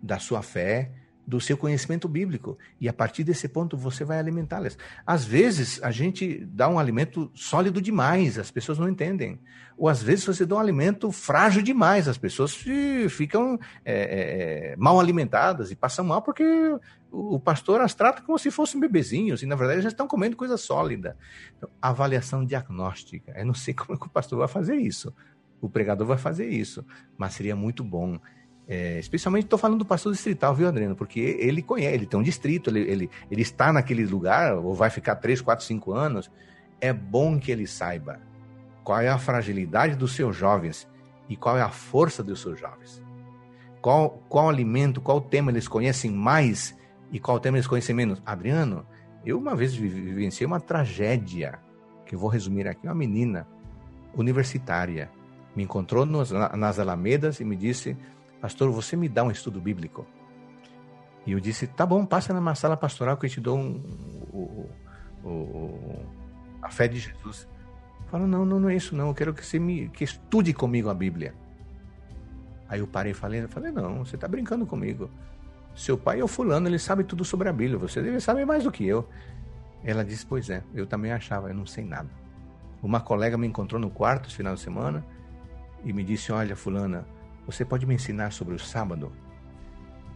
[0.00, 0.92] da sua fé,
[1.26, 2.58] do seu conhecimento bíblico.
[2.80, 4.76] E a partir desse ponto você vai alimentá-las.
[5.06, 9.38] Às vezes a gente dá um alimento sólido demais, as pessoas não entendem.
[9.76, 12.54] Ou às vezes você dá um alimento frágil demais, as pessoas
[13.08, 16.44] ficam é, é, é, mal alimentadas e passam mal porque
[17.10, 20.56] o pastor as trata como se fossem bebezinhos e na verdade já estão comendo coisa
[20.56, 21.16] sólida.
[21.56, 23.32] Então, avaliação diagnóstica.
[23.36, 25.14] Eu não sei como é que o pastor vai fazer isso.
[25.60, 26.84] O pregador vai fazer isso,
[27.16, 28.18] mas seria muito bom
[28.68, 30.94] é, especialmente estou falando do pastor distrital, viu, Adriano?
[30.94, 34.88] Porque ele conhece, ele tem um distrito, ele, ele, ele está naquele lugar, ou vai
[34.88, 36.30] ficar 3, 4, 5 anos.
[36.80, 38.20] É bom que ele saiba
[38.84, 40.88] qual é a fragilidade dos seus jovens
[41.28, 43.02] e qual é a força dos seus jovens.
[43.80, 46.76] Qual, qual alimento, qual tema eles conhecem mais
[47.10, 48.22] e qual tema eles conhecem menos.
[48.24, 48.86] Adriano,
[49.24, 51.58] eu uma vez vivenciei uma tragédia,
[52.06, 52.86] que eu vou resumir aqui.
[52.86, 53.46] Uma menina
[54.14, 55.10] universitária
[55.54, 57.96] me encontrou nos, nas Alamedas e me disse
[58.42, 60.04] pastor, você me dá um estudo bíblico?
[61.24, 64.68] E eu disse, tá bom, passa na sala pastoral que eu te dou um,
[65.24, 66.06] um, um,
[66.60, 67.46] a fé de Jesus.
[68.10, 70.90] Falou, não, não, não é isso não, eu quero que você me que estude comigo
[70.90, 71.32] a Bíblia.
[72.68, 75.08] Aí eu parei e falei, falei, não, você está brincando comigo.
[75.72, 78.64] Seu pai é o fulano, ele sabe tudo sobre a Bíblia, você deve saber mais
[78.64, 79.08] do que eu.
[79.84, 82.10] Ela disse, pois é, eu também achava, eu não sei nada.
[82.82, 85.06] Uma colega me encontrou no quarto esse final de semana
[85.84, 87.06] e me disse, olha, fulana,
[87.46, 89.12] você pode me ensinar sobre o sábado?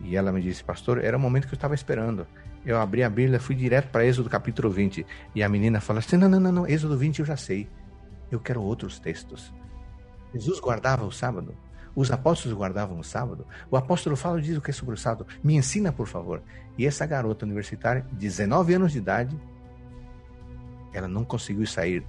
[0.01, 2.27] E ela me disse, pastor, era o momento que eu estava esperando.
[2.65, 5.07] Eu abri a Bíblia, fui direto para Êxodo capítulo 20.
[5.35, 7.69] E a menina fala assim: não, não, não, não, Êxodo 20 eu já sei.
[8.29, 9.55] Eu quero outros textos.
[10.35, 11.55] Jesus guardava o sábado.
[11.95, 13.47] Os apóstolos guardavam o sábado.
[13.71, 15.27] O apóstolo fala diz o que é sobre o sábado.
[15.43, 16.43] Me ensina, por favor.
[16.77, 19.41] E essa garota universitária, 19 anos de idade,
[20.93, 22.05] ela não conseguiu sair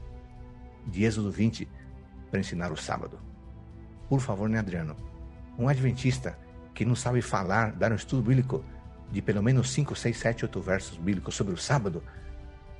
[0.87, 1.69] de Êxodo 20
[2.31, 3.26] para ensinar o sábado.
[4.09, 4.95] Por favor, né, Adriano?
[5.57, 6.37] Um adventista
[6.73, 8.63] que não sabe falar, dar um estudo bíblico
[9.11, 12.03] de pelo menos 5, 6, 7, 8 versos bíblicos sobre o sábado,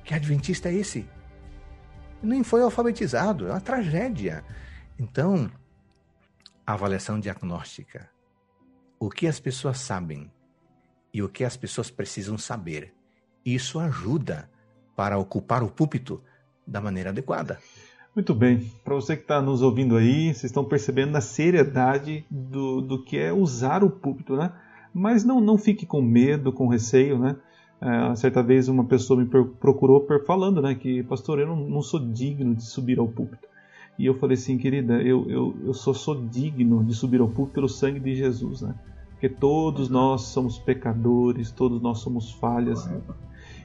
[0.04, 1.08] que adventista é esse?
[2.22, 4.44] Nem foi alfabetizado, é uma tragédia.
[4.98, 5.50] Então,
[6.66, 8.08] avaliação diagnóstica.
[8.98, 10.30] O que as pessoas sabem
[11.12, 12.94] e o que as pessoas precisam saber.
[13.44, 14.50] Isso ajuda
[14.96, 16.22] para ocupar o púlpito
[16.66, 17.58] da maneira adequada.
[18.18, 18.68] Muito bem.
[18.82, 23.16] Para você que está nos ouvindo aí, vocês estão percebendo a seriedade do, do que
[23.16, 24.50] é usar o púlpito, né?
[24.92, 27.36] Mas não, não fique com medo, com receio, né?
[27.80, 32.00] É, certa vez uma pessoa me procurou falando, né, que pastor, eu não, não, sou
[32.00, 33.46] digno de subir ao púlpito.
[33.96, 37.54] E eu falei assim, querida, eu, eu, eu só sou digno de subir ao púlpito
[37.54, 38.74] pelo sangue de Jesus, né?
[39.12, 42.84] Porque todos nós somos pecadores, todos nós somos falhas.
[42.84, 43.00] Né?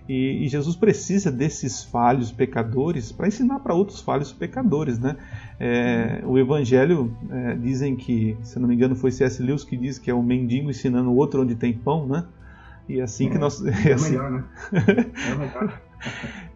[0.08, 5.16] E, e Jesus precisa desses falhos pecadores para ensinar para outros falhos pecadores, né?
[5.60, 9.42] É, o Evangelho é, dizem que, se não me engano, foi C.S.
[9.42, 12.26] Lewis que diz que é o mendigo ensinando o outro onde tem pão, né?
[12.90, 13.64] E é assim é, que nós.
[13.66, 14.44] É, é assim, melhor, né?
[14.74, 15.82] É melhor.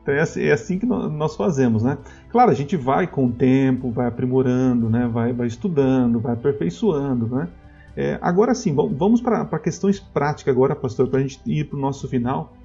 [0.02, 1.98] então é assim, é assim, que nós fazemos, né?
[2.30, 5.08] Claro, a gente vai com o tempo, vai aprimorando, né?
[5.08, 7.48] Vai, vai estudando, vai aperfeiçoando, né?
[7.96, 11.82] É, agora sim, vamos para questões práticas agora, pastor, para a gente ir para o
[11.82, 12.57] nosso final.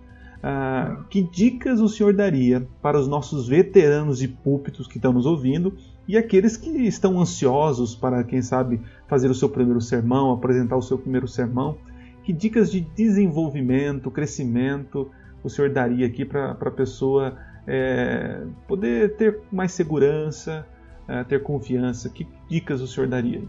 [0.45, 5.24] Ah, que dicas o senhor daria para os nossos veteranos de púlpitos que estão nos
[5.24, 5.76] ouvindo
[6.09, 10.82] e aqueles que estão ansiosos para, quem sabe, fazer o seu primeiro sermão, apresentar o
[10.82, 11.78] seu primeiro sermão?
[12.24, 15.09] Que dicas de desenvolvimento, crescimento
[15.45, 20.66] o senhor daria aqui para a pessoa é, poder ter mais segurança,
[21.07, 22.09] é, ter confiança?
[22.09, 23.43] Que dicas o senhor daria?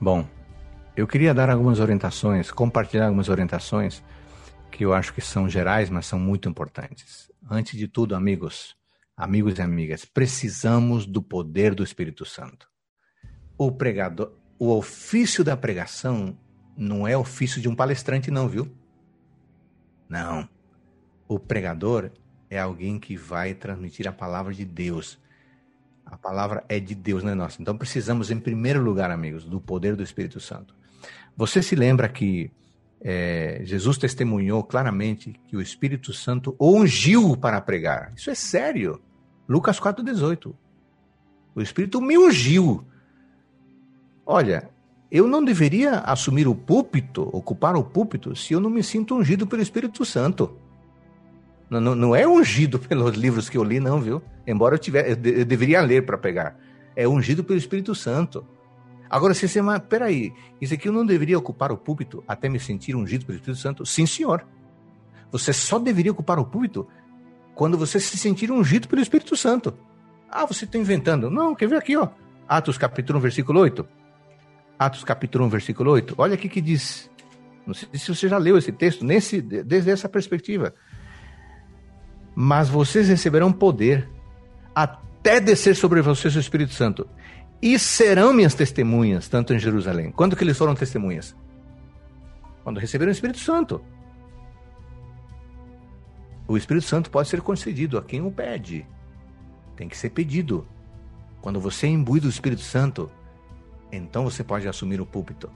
[0.00, 0.24] Bom,
[0.96, 4.02] eu queria dar algumas orientações, compartilhar algumas orientações
[4.74, 7.30] que eu acho que são gerais, mas são muito importantes.
[7.48, 8.76] Antes de tudo, amigos,
[9.16, 12.68] amigos e amigas, precisamos do poder do Espírito Santo.
[13.56, 16.36] O pregador, o ofício da pregação
[16.76, 18.68] não é ofício de um palestrante, não, viu?
[20.08, 20.48] Não.
[21.28, 22.10] O pregador
[22.50, 25.20] é alguém que vai transmitir a palavra de Deus.
[26.04, 27.62] A palavra é de Deus, não é nossa.
[27.62, 30.74] Então precisamos, em primeiro lugar, amigos, do poder do Espírito Santo.
[31.36, 32.50] Você se lembra que
[33.06, 38.14] é, Jesus testemunhou claramente que o Espírito Santo ungiu para pregar.
[38.16, 38.98] Isso é sério.
[39.46, 40.54] Lucas 4,18.
[41.54, 42.82] O Espírito me ungiu.
[44.24, 44.70] Olha,
[45.10, 49.46] eu não deveria assumir o púlpito, ocupar o púlpito, se eu não me sinto ungido
[49.46, 50.56] pelo Espírito Santo.
[51.68, 54.22] Não, não, não é ungido pelos livros que eu li, não, viu?
[54.46, 56.58] Embora eu, tiver, eu, de, eu deveria ler para pegar.
[56.96, 58.46] É ungido pelo Espírito Santo.
[59.14, 62.58] Agora, se você, mas peraí, isso aqui eu não deveria ocupar o púlpito até me
[62.58, 63.86] sentir ungido pelo Espírito Santo?
[63.86, 64.44] Sim, senhor.
[65.30, 66.88] Você só deveria ocupar o púlpito
[67.54, 69.72] quando você se sentir ungido pelo Espírito Santo.
[70.28, 71.30] Ah, você está inventando.
[71.30, 72.08] Não, quer ver aqui, ó.
[72.48, 73.86] Atos capítulo 1, versículo 8.
[74.76, 76.16] Atos capítulo 1, versículo 8.
[76.18, 77.08] Olha aqui que diz.
[77.64, 80.74] Não sei se você já leu esse texto nesse, desde essa perspectiva.
[82.34, 84.10] Mas vocês receberão poder
[84.74, 87.08] até descer sobre vocês o Espírito Santo.
[87.60, 90.10] E serão minhas testemunhas, tanto em Jerusalém.
[90.10, 91.34] Quando que eles foram testemunhas?
[92.62, 93.82] Quando receberam o Espírito Santo.
[96.46, 98.86] O Espírito Santo pode ser concedido a quem o pede.
[99.76, 100.66] Tem que ser pedido.
[101.40, 103.10] Quando você é imbuído do Espírito Santo,
[103.90, 105.50] então você pode assumir o púlpito.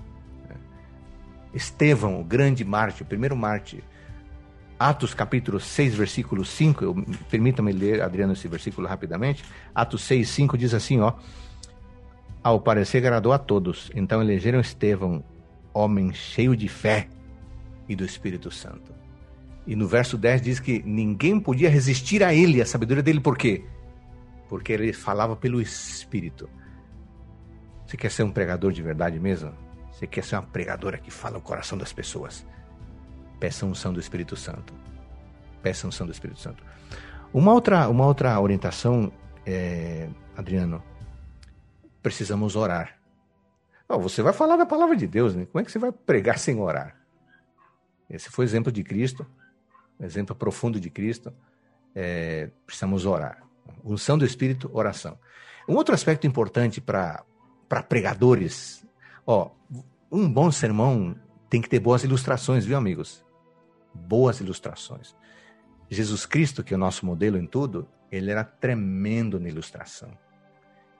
[1.52, 3.82] Estevão, o grande mártir, o primeiro mártir,
[4.78, 6.94] Atos capítulo 6, versículo 5,
[7.28, 9.44] permita-me ler, Adriano, esse versículo rapidamente.
[9.74, 11.14] Atos 6, 5 diz assim, ó.
[12.42, 15.24] Ao parecer agradou a todos, então elegeram Estevão,
[15.72, 17.08] homem cheio de fé
[17.88, 18.94] e do Espírito Santo.
[19.66, 23.36] E no verso 10 diz que ninguém podia resistir a ele, a sabedoria dele, por
[23.36, 23.64] quê?
[24.48, 26.48] Porque ele falava pelo Espírito.
[27.86, 29.52] Você quer ser um pregador de verdade mesmo?
[29.92, 32.46] Você quer ser uma pregadora que fala o coração das pessoas?
[33.40, 34.72] Peça unção do Espírito Santo.
[35.62, 36.62] Peça unção do Espírito Santo.
[37.32, 39.12] Uma outra, uma outra orientação,
[39.44, 40.82] é, Adriano,
[42.02, 42.98] precisamos orar.
[43.88, 45.46] Oh, você vai falar da palavra de Deus, né?
[45.46, 46.96] Como é que você vai pregar sem orar?
[48.08, 49.26] Esse foi o exemplo de Cristo,
[49.98, 51.32] um exemplo profundo de Cristo.
[51.94, 53.42] É, precisamos orar.
[53.84, 55.18] Unção do Espírito, oração.
[55.68, 57.24] Um outro aspecto importante para
[57.68, 58.84] para pregadores.
[59.26, 59.50] Ó,
[60.10, 61.14] um bom sermão
[61.50, 63.24] tem que ter boas ilustrações, viu, amigos?
[63.92, 65.14] Boas ilustrações.
[65.90, 70.10] Jesus Cristo, que é o nosso modelo em tudo, ele era tremendo na ilustração.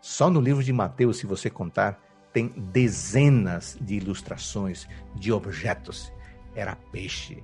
[0.01, 2.01] Só no livro de Mateus, se você contar,
[2.33, 6.13] tem dezenas de ilustrações de objetos.
[6.55, 7.43] Era peixe,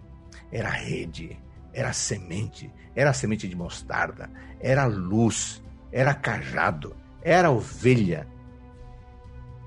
[0.50, 1.38] era rede,
[1.72, 4.30] era semente, era semente de mostarda,
[4.60, 8.26] era luz, era cajado, era ovelha,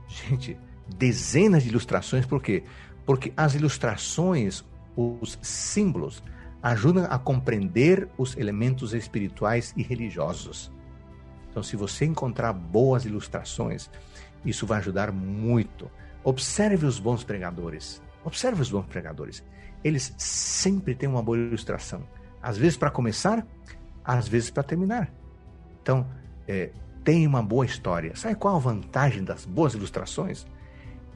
[0.08, 0.58] Gente,
[0.88, 2.64] dezenas de ilustrações, por quê?
[3.06, 4.64] Porque as ilustrações,
[4.96, 6.24] os símbolos,
[6.64, 10.72] ajudam a compreender os elementos espirituais e religiosos.
[11.58, 13.90] Então, se você encontrar boas ilustrações,
[14.46, 15.90] isso vai ajudar muito.
[16.24, 18.00] Observe os bons pregadores.
[18.24, 19.44] Observe os bons pregadores.
[19.84, 22.04] Eles sempre têm uma boa ilustração.
[22.44, 23.44] Às vezes para começar,
[24.06, 25.12] às vezes para terminar.
[25.82, 26.08] Então,
[26.48, 26.70] é,
[27.04, 28.16] tem uma boa história.
[28.16, 30.46] Sabe qual a vantagem das boas ilustrações?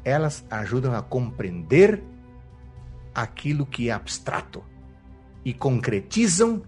[0.04, 2.02] Elas ajudam a compreender
[3.14, 4.64] aquilo que é abstrato
[5.46, 6.64] e concretizam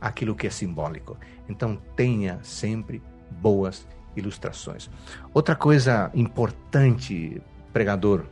[0.00, 1.18] aquilo que é simbólico.
[1.46, 4.90] Então tenha sempre boas ilustrações.
[5.32, 7.40] Outra coisa importante,
[7.72, 8.26] pregador,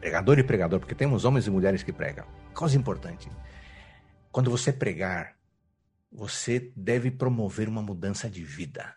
[0.00, 2.26] pregador e pregador, porque temos homens e mulheres que pregam.
[2.52, 3.30] Coisa importante.
[4.30, 5.36] Quando você pregar,
[6.10, 8.94] você deve promover uma mudança de vida.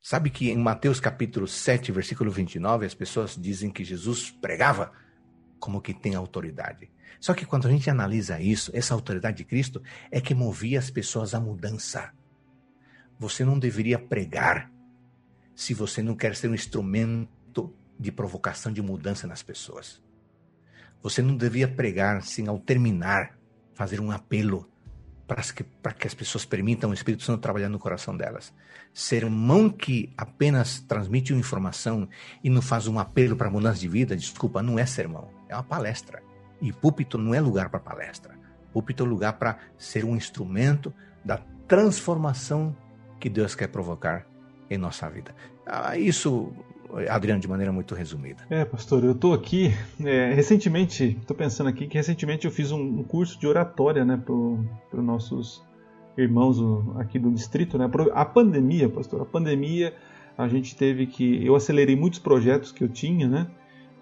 [0.00, 4.92] Sabe que em Mateus capítulo 7, versículo 29, as pessoas dizem que Jesus pregava
[5.58, 6.92] como que tem autoridade.
[7.18, 10.90] Só que quando a gente analisa isso, essa autoridade de Cristo é que movia as
[10.90, 12.12] pessoas à mudança.
[13.24, 14.70] Você não deveria pregar
[15.54, 20.02] se você não quer ser um instrumento de provocação de mudança nas pessoas.
[21.02, 23.38] Você não devia pregar sem, ao terminar,
[23.72, 24.68] fazer um apelo
[25.26, 28.52] para que, para que as pessoas permitam o Espírito Santo trabalhar no coração delas.
[28.92, 32.06] Sermão que apenas transmite uma informação
[32.42, 35.64] e não faz um apelo para mudança de vida, desculpa, não é sermão, é uma
[35.64, 36.22] palestra.
[36.60, 38.38] E púlpito não é lugar para palestra.
[38.70, 40.92] Púlpito é lugar para ser um instrumento
[41.24, 42.76] da transformação
[43.24, 44.26] que Deus quer provocar
[44.68, 45.34] em nossa vida.
[45.66, 46.52] Ah, isso
[47.08, 48.44] Adriano, de maneira muito resumida.
[48.50, 49.72] É, pastor, eu estou aqui,
[50.04, 54.22] é, recentemente, estou pensando aqui que recentemente eu fiz um, um curso de oratória, né,
[54.22, 55.64] para os nossos
[56.18, 56.60] irmãos
[56.98, 59.94] aqui do distrito, né, a pandemia, pastor, a pandemia,
[60.36, 63.46] a gente teve que, eu acelerei muitos projetos que eu tinha, né,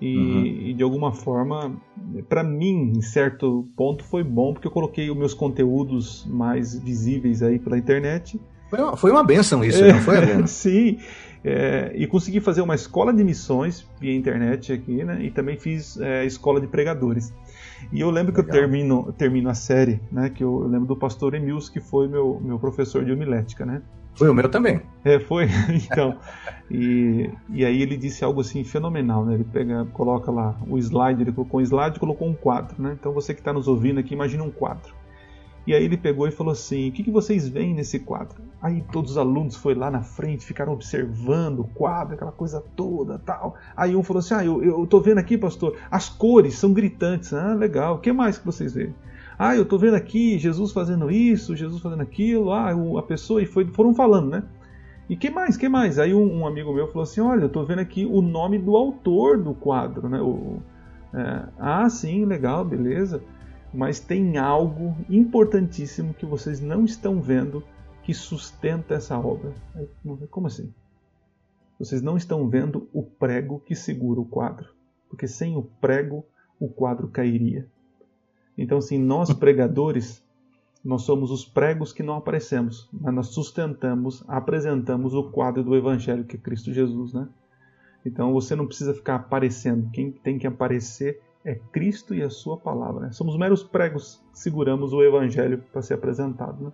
[0.00, 0.44] e, uhum.
[0.44, 1.80] e de alguma forma,
[2.28, 7.40] para mim, em certo ponto, foi bom, porque eu coloquei os meus conteúdos mais visíveis
[7.40, 8.38] aí pela internet,
[8.72, 10.16] foi uma, foi uma benção isso, é, não foi?
[10.48, 10.98] Sim,
[11.44, 15.22] é, e consegui fazer uma escola de missões via internet aqui, né?
[15.22, 17.34] E também fiz é, escola de pregadores.
[17.92, 18.44] E eu lembro Legal.
[18.44, 20.30] que eu termino, termino a série, né?
[20.30, 23.82] Que eu, eu lembro do pastor Emils, que foi meu, meu professor de homilética, né?
[24.14, 24.80] Foi o meu também.
[25.04, 25.48] É, foi.
[25.68, 26.16] então,
[26.70, 29.34] e, e aí ele disse algo assim fenomenal, né?
[29.34, 32.96] Ele pega, coloca lá o slide, ele colocou um slide e colocou um quadro, né?
[32.98, 34.94] Então você que está nos ouvindo aqui, imagina um quadro.
[35.66, 38.42] E aí ele pegou e falou assim: O que, que vocês veem nesse quadro?
[38.62, 43.18] Aí todos os alunos foram lá na frente, ficaram observando o quadro, aquela coisa toda
[43.18, 43.56] tal.
[43.76, 47.32] Aí um falou assim: Ah, eu, eu tô vendo aqui, pastor, as cores são gritantes.
[47.32, 47.96] Ah, legal.
[47.96, 48.94] O que mais que vocês veem?
[49.36, 52.52] Ah, eu tô vendo aqui Jesus fazendo isso, Jesus fazendo aquilo.
[52.52, 54.44] Ah, a pessoa e foi, foram falando, né?
[55.08, 55.56] E que mais?
[55.56, 55.98] Que mais?
[55.98, 58.76] Aí um, um, amigo meu falou assim: Olha, eu tô vendo aqui o nome do
[58.76, 60.20] autor do quadro, né?
[60.20, 60.58] O,
[61.12, 63.20] é, ah, sim, legal, beleza
[63.74, 67.64] mas tem algo importantíssimo que vocês não estão vendo
[68.02, 69.54] que sustenta essa obra.
[70.30, 70.72] Como assim?
[71.78, 74.68] Vocês não estão vendo o prego que segura o quadro,
[75.08, 76.24] porque sem o prego
[76.60, 77.66] o quadro cairia.
[78.56, 80.24] Então, assim, nós pregadores,
[80.84, 86.24] nós somos os pregos que não aparecemos, mas nós sustentamos, apresentamos o quadro do Evangelho
[86.24, 87.28] que é Cristo Jesus, né?
[88.04, 89.90] Então você não precisa ficar aparecendo.
[89.90, 93.06] Quem tem que aparecer é Cristo e a sua palavra.
[93.06, 93.12] Né?
[93.12, 96.64] Somos meros pregos que seguramos o evangelho para ser apresentado.
[96.64, 96.72] Né?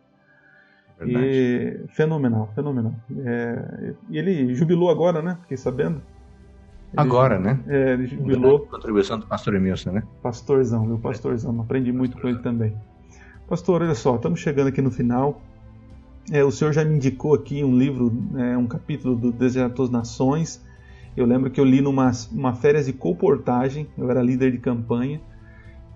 [1.00, 2.94] E, fenomenal, fenomenal.
[3.24, 5.38] É, e ele jubilou agora, né?
[5.42, 6.02] Fiquei sabendo.
[6.92, 7.60] Ele, agora, né?
[7.68, 8.60] É, ele jubilou.
[8.60, 10.02] Contribuição do pastor Emilson, né?
[10.22, 11.60] Pastorzão, meu pastorzão.
[11.60, 12.74] Aprendi muito com ele também.
[13.48, 15.40] Pastor, olha só, estamos chegando aqui no final.
[16.30, 19.90] É, o senhor já me indicou aqui um livro, é, um capítulo do Deserto das
[19.90, 20.62] Nações.
[21.16, 25.20] Eu lembro que eu li numa uma férias de comportagem, eu era líder de campanha,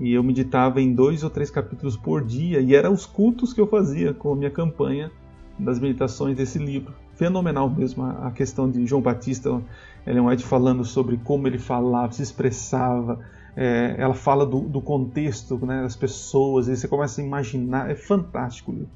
[0.02, 3.60] e eu meditava em dois ou três capítulos por dia, e eram os cultos que
[3.60, 5.10] eu fazia com a minha campanha
[5.58, 6.92] das meditações desse livro.
[7.14, 9.62] Fenomenal mesmo a questão de João Batista,
[10.04, 13.20] Ellen White falando sobre como ele falava, se expressava,
[13.54, 17.94] é, ela fala do, do contexto né, das pessoas, e você começa a imaginar, é
[17.94, 18.90] fantástico o livro.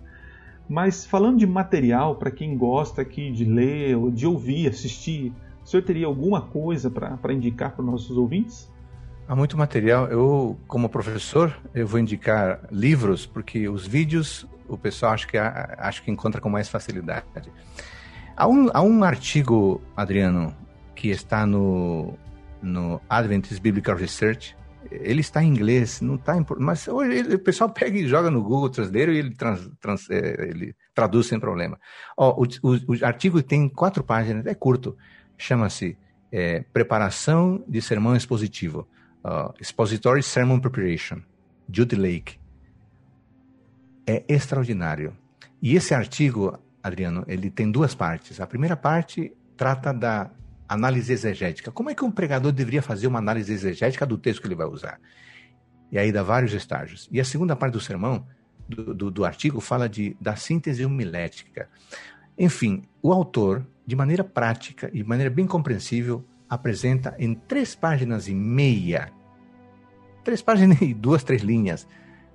[0.69, 5.33] Mas falando de material, para quem gosta aqui de ler ou de ouvir, assistir
[5.67, 8.71] o senhor teria alguma coisa para indicar para os nossos ouvintes?
[9.29, 10.07] Há muito material.
[10.07, 16.03] Eu, como professor, eu vou indicar livros, porque os vídeos o pessoal acho que, acho
[16.03, 17.27] que encontra com mais facilidade.
[18.37, 20.55] Há um, há um artigo, Adriano,
[20.95, 22.19] que está no,
[22.63, 24.57] no Adventist Biblical Research.
[24.91, 28.31] Ele está em inglês, não está em mas hoje ele, o pessoal pega e joga
[28.31, 31.79] no Google Translator e ele, trans, trans, é, ele traduz sem problema.
[32.17, 34.97] Ó, o, o, o artigo tem quatro páginas, é curto
[35.37, 35.99] chama-se
[36.31, 38.87] é, Preparação de Sermão Expositivo,
[39.27, 41.21] uh, Expository Sermon Preparation,
[41.71, 42.39] Judy Lake.
[44.07, 45.17] É extraordinário.
[45.61, 48.41] E esse artigo, Adriano, ele tem duas partes.
[48.41, 50.31] A primeira parte trata da
[50.69, 51.73] análise exegética.
[51.73, 54.67] Como é que um pregador deveria fazer uma análise exegética do texto que ele vai
[54.67, 55.01] usar?
[55.91, 57.09] E aí dá vários estágios.
[57.11, 58.27] E a segunda parte do sermão,
[58.69, 61.69] do, do, do artigo, fala de, da síntese homilética.
[62.39, 68.29] Enfim, o autor de maneira prática e de maneira bem compreensível, apresenta em três páginas
[68.29, 69.13] e meia,
[70.27, 71.87] três páginas e duas, três linhas,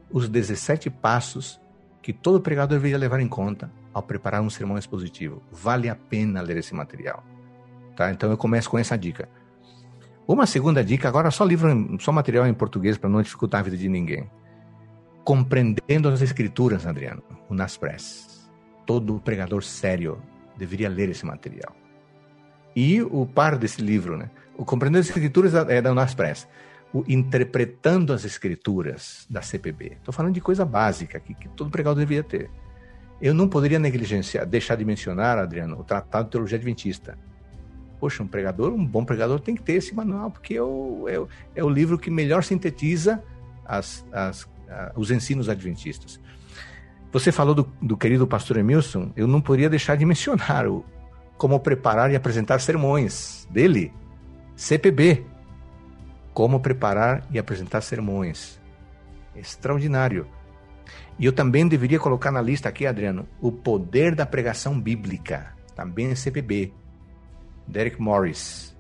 [0.09, 1.59] os 17 passos
[2.01, 5.43] que todo pregador deveria levar em conta ao preparar um sermão expositivo.
[5.51, 7.21] Vale a pena ler esse material.
[7.95, 8.09] Tá?
[8.09, 9.27] Então eu começo com essa dica.
[10.25, 13.75] Uma segunda dica, agora só livro, só material em português para não dificultar a vida
[13.75, 14.31] de ninguém.
[15.25, 18.49] Compreendendo as escrituras, Adriano, o Naspress.
[18.85, 20.21] Todo pregador sério
[20.57, 21.75] deveria ler esse material.
[22.73, 24.29] E o par desse livro, né?
[24.57, 26.47] O Compreendendo as Escrituras é da Unas Press.
[26.93, 29.93] O Interpretando as Escrituras da CPB.
[29.93, 32.49] Estou falando de coisa básica que, que todo pregador deveria ter.
[33.21, 37.17] Eu não poderia negligenciar, deixar de mencionar, Adriano, o Tratado de Teologia Adventista.
[37.99, 41.19] Poxa, um pregador, um bom pregador tem que ter esse manual, porque é o, é
[41.19, 43.23] o, é o livro que melhor sintetiza
[43.63, 44.49] as, as,
[44.95, 46.19] os ensinos adventistas.
[47.11, 50.83] Você falou do, do querido pastor Emilson, eu não poderia deixar de mencionar o
[51.37, 53.91] como preparar e apresentar sermões dele,
[54.55, 55.25] CPB.
[56.33, 58.59] Como preparar e apresentar sermões.
[59.35, 60.27] Extraordinário.
[61.17, 66.11] E eu também deveria colocar na lista aqui, Adriano, o poder da pregação bíblica, também
[66.11, 66.73] é CPB.
[67.67, 68.75] Derek Morris.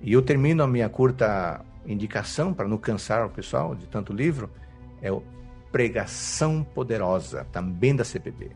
[0.00, 4.50] E eu termino a minha curta indicação, para não cansar o pessoal de tanto livro,
[5.00, 5.22] é o
[5.70, 8.50] pregação poderosa, também da CPB.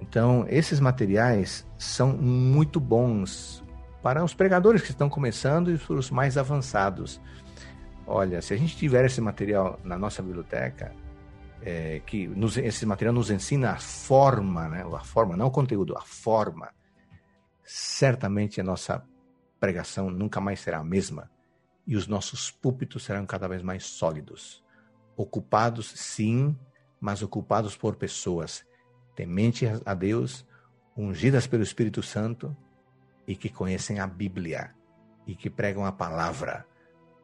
[0.00, 3.64] Então, esses materiais são muito bons
[4.06, 7.20] para os pregadores que estão começando e para os mais avançados.
[8.06, 10.94] Olha, se a gente tiver esse material na nossa biblioteca,
[11.60, 14.84] é, que nos, esse material nos ensina a forma, né?
[14.84, 16.70] a forma, não o conteúdo, a forma,
[17.64, 19.04] certamente a nossa
[19.58, 21.28] pregação nunca mais será a mesma
[21.84, 24.64] e os nossos púlpitos serão cada vez mais sólidos
[25.16, 26.56] ocupados sim,
[27.00, 28.64] mas ocupados por pessoas
[29.16, 30.46] tementes a Deus,
[30.96, 32.56] ungidas pelo Espírito Santo
[33.26, 34.70] e que conhecem a Bíblia
[35.26, 36.64] e que pregam a palavra,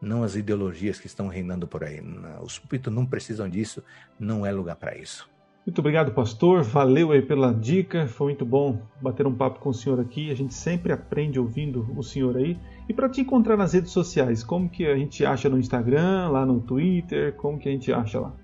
[0.00, 2.02] não as ideologias que estão reinando por aí.
[2.42, 3.82] Os púlpitos não precisam disso,
[4.18, 5.30] não é lugar para isso.
[5.64, 6.64] Muito obrigado, pastor.
[6.64, 8.08] Valeu aí pela dica.
[8.08, 10.28] Foi muito bom bater um papo com o senhor aqui.
[10.32, 12.58] A gente sempre aprende ouvindo o senhor aí.
[12.88, 16.44] E para te encontrar nas redes sociais, como que a gente acha no Instagram, lá
[16.44, 18.34] no Twitter, como que a gente acha lá?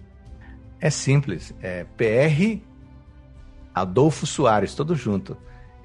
[0.81, 2.63] É simples, é PR
[3.75, 5.37] Adolfo Soares, tudo junto.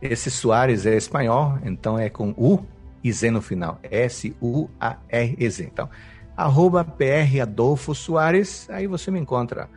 [0.03, 2.59] Esse Soares é espanhol, então é com U
[3.01, 3.79] e Z no final.
[3.83, 5.63] S-U-A-R-E-Z.
[5.63, 5.89] Então,
[6.35, 9.69] arroba PR Adolfo Soares, aí você me encontra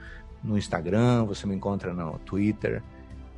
[0.42, 2.82] no Instagram, você me encontra no Twitter.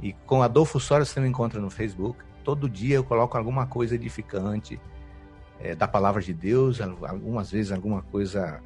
[0.01, 2.21] E com Adolfo Soares você me encontra no Facebook.
[2.43, 4.81] Todo dia eu coloco alguma coisa edificante
[5.61, 8.63] é, da palavra de Deus, algumas vezes alguma coisa,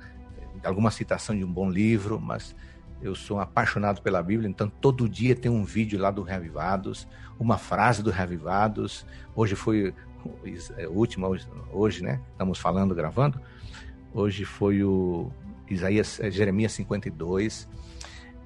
[0.62, 2.54] alguma citação de um bom livro, mas
[3.02, 7.58] eu sou apaixonado pela Bíblia, então todo dia tem um vídeo lá do Reavivados, uma
[7.58, 9.04] frase do Reavivados.
[9.34, 9.92] Hoje foi
[10.76, 11.36] é, o último,
[11.72, 12.20] hoje, né?
[12.30, 13.40] Estamos falando, gravando.
[14.14, 15.30] Hoje foi o
[15.68, 17.68] Isaías, é, Jeremias 52.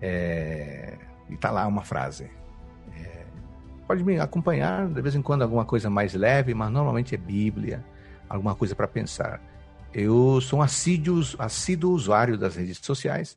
[0.01, 0.97] É,
[1.29, 2.31] e tá lá uma frase.
[2.97, 3.25] É,
[3.87, 7.85] pode me acompanhar, de vez em quando, alguma coisa mais leve, mas normalmente é Bíblia,
[8.27, 9.41] alguma coisa para pensar.
[9.93, 13.37] Eu sou um assíduo, assíduo usuário das redes sociais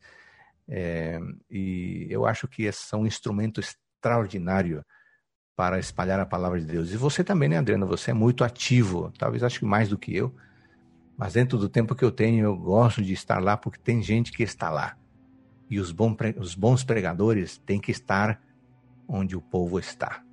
[0.70, 4.86] é, e eu acho que esse é um instrumento extraordinário
[5.56, 6.94] para espalhar a palavra de Deus.
[6.94, 7.86] E você também, né, Adriana?
[7.86, 10.34] Você é muito ativo, talvez acho que mais do que eu,
[11.18, 14.32] mas dentro do tempo que eu tenho, eu gosto de estar lá porque tem gente
[14.32, 14.96] que está lá.
[15.70, 18.42] E os, bom, os bons pregadores têm que estar
[19.08, 20.24] onde o povo está.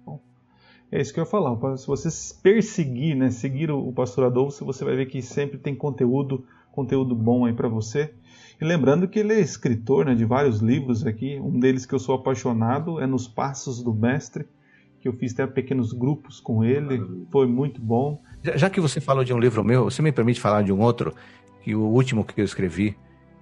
[0.91, 1.77] É isso que eu ia falar.
[1.77, 2.09] Se você
[2.41, 7.45] perseguir, né, seguir o pastor Adolfo, você vai ver que sempre tem conteúdo, conteúdo bom
[7.45, 8.15] aí para você.
[8.61, 11.39] E lembrando que ele é escritor né, de vários livros aqui.
[11.39, 14.47] Um deles que eu sou apaixonado é Nos Passos do Mestre,
[15.01, 17.27] que eu fiz até pequenos grupos com ele.
[17.31, 18.21] Foi muito bom.
[18.43, 21.15] Já, que você falou de um livro meu, você me permite falar de um outro?
[21.63, 22.97] Que o último que eu escrevi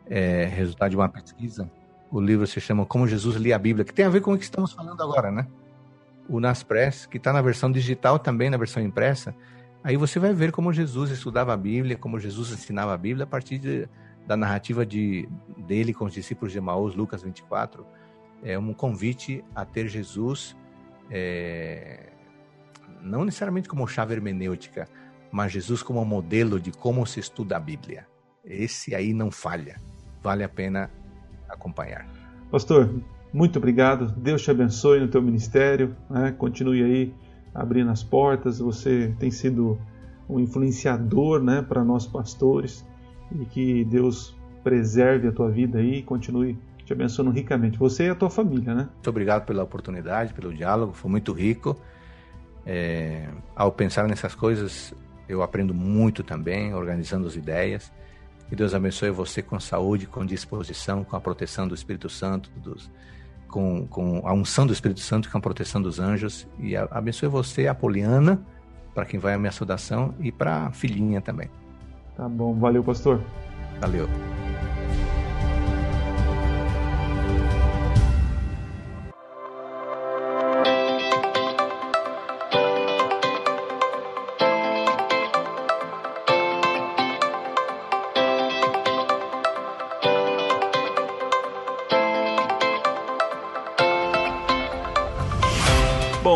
[0.06, 1.70] é resultado de uma pesquisa.
[2.10, 4.38] O livro se chama Como Jesus Lia a Bíblia, que tem a ver com o
[4.38, 5.46] que estamos falando agora, né?
[6.28, 9.34] O Naspress, que está na versão digital também, na versão impressa.
[9.82, 13.26] Aí você vai ver como Jesus estudava a Bíblia, como Jesus ensinava a Bíblia a
[13.26, 13.86] partir de,
[14.26, 15.28] da narrativa de,
[15.66, 17.86] dele com os discípulos de Emaús, Lucas 24,
[18.42, 20.56] é um convite a ter Jesus,
[21.10, 22.10] é,
[23.00, 24.88] não necessariamente como chave hermenêutica,
[25.30, 28.06] mas Jesus como modelo de como se estuda a Bíblia.
[28.44, 29.80] Esse aí não falha.
[30.22, 30.90] Vale a pena
[31.48, 32.06] acompanhar.
[32.50, 33.02] Pastor,
[33.32, 34.12] muito obrigado.
[34.12, 35.96] Deus te abençoe no teu ministério.
[36.08, 36.32] Né?
[36.32, 37.14] Continue aí
[37.54, 38.58] abrindo as portas.
[38.58, 39.78] Você tem sido
[40.28, 42.86] um influenciador né, para nós pastores
[43.32, 47.78] e que Deus preserve a tua vida aí e continue te abençoando ricamente.
[47.78, 48.88] Você e a tua família, né?
[48.92, 51.76] Muito obrigado pela oportunidade, pelo diálogo, foi muito rico.
[52.66, 54.94] É, ao pensar nessas coisas,
[55.28, 57.92] eu aprendo muito também, organizando as ideias.
[58.48, 62.90] Que Deus abençoe você com saúde, com disposição, com a proteção do Espírito Santo, dos,
[63.48, 66.46] com, com a unção do Espírito Santo, com a proteção dos anjos.
[66.58, 68.40] E abençoe você, a Poliana,
[68.94, 71.48] para quem vai a minha saudação, e para a filhinha também.
[72.16, 73.20] Tá bom, valeu, pastor.
[73.80, 74.08] Valeu.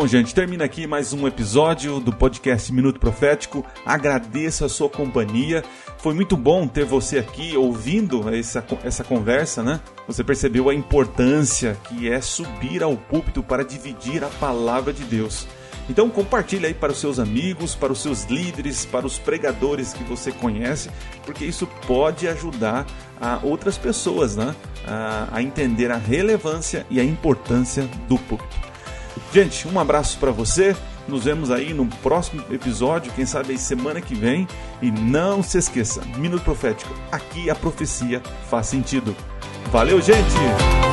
[0.08, 3.62] Gente, termina aqui mais um episódio do podcast Minuto Profético.
[3.84, 5.62] Agradeço a sua companhia.
[5.98, 9.80] Foi muito bom ter você aqui ouvindo essa, essa conversa, né?
[10.06, 15.46] Você percebeu a importância que é subir ao púlpito para dividir a palavra de Deus.
[15.90, 20.04] Então compartilhe aí para os seus amigos, para os seus líderes, para os pregadores que
[20.04, 20.90] você conhece,
[21.26, 22.86] porque isso pode ajudar
[23.20, 24.54] a outras pessoas né?
[24.86, 28.67] a, a entender a relevância e a importância do púlpito.
[29.32, 30.76] Gente, um abraço para você.
[31.06, 34.46] Nos vemos aí no próximo episódio, quem sabe aí semana que vem.
[34.82, 39.16] E não se esqueça, Minuto Profético, aqui a profecia faz sentido.
[39.70, 40.87] Valeu, gente!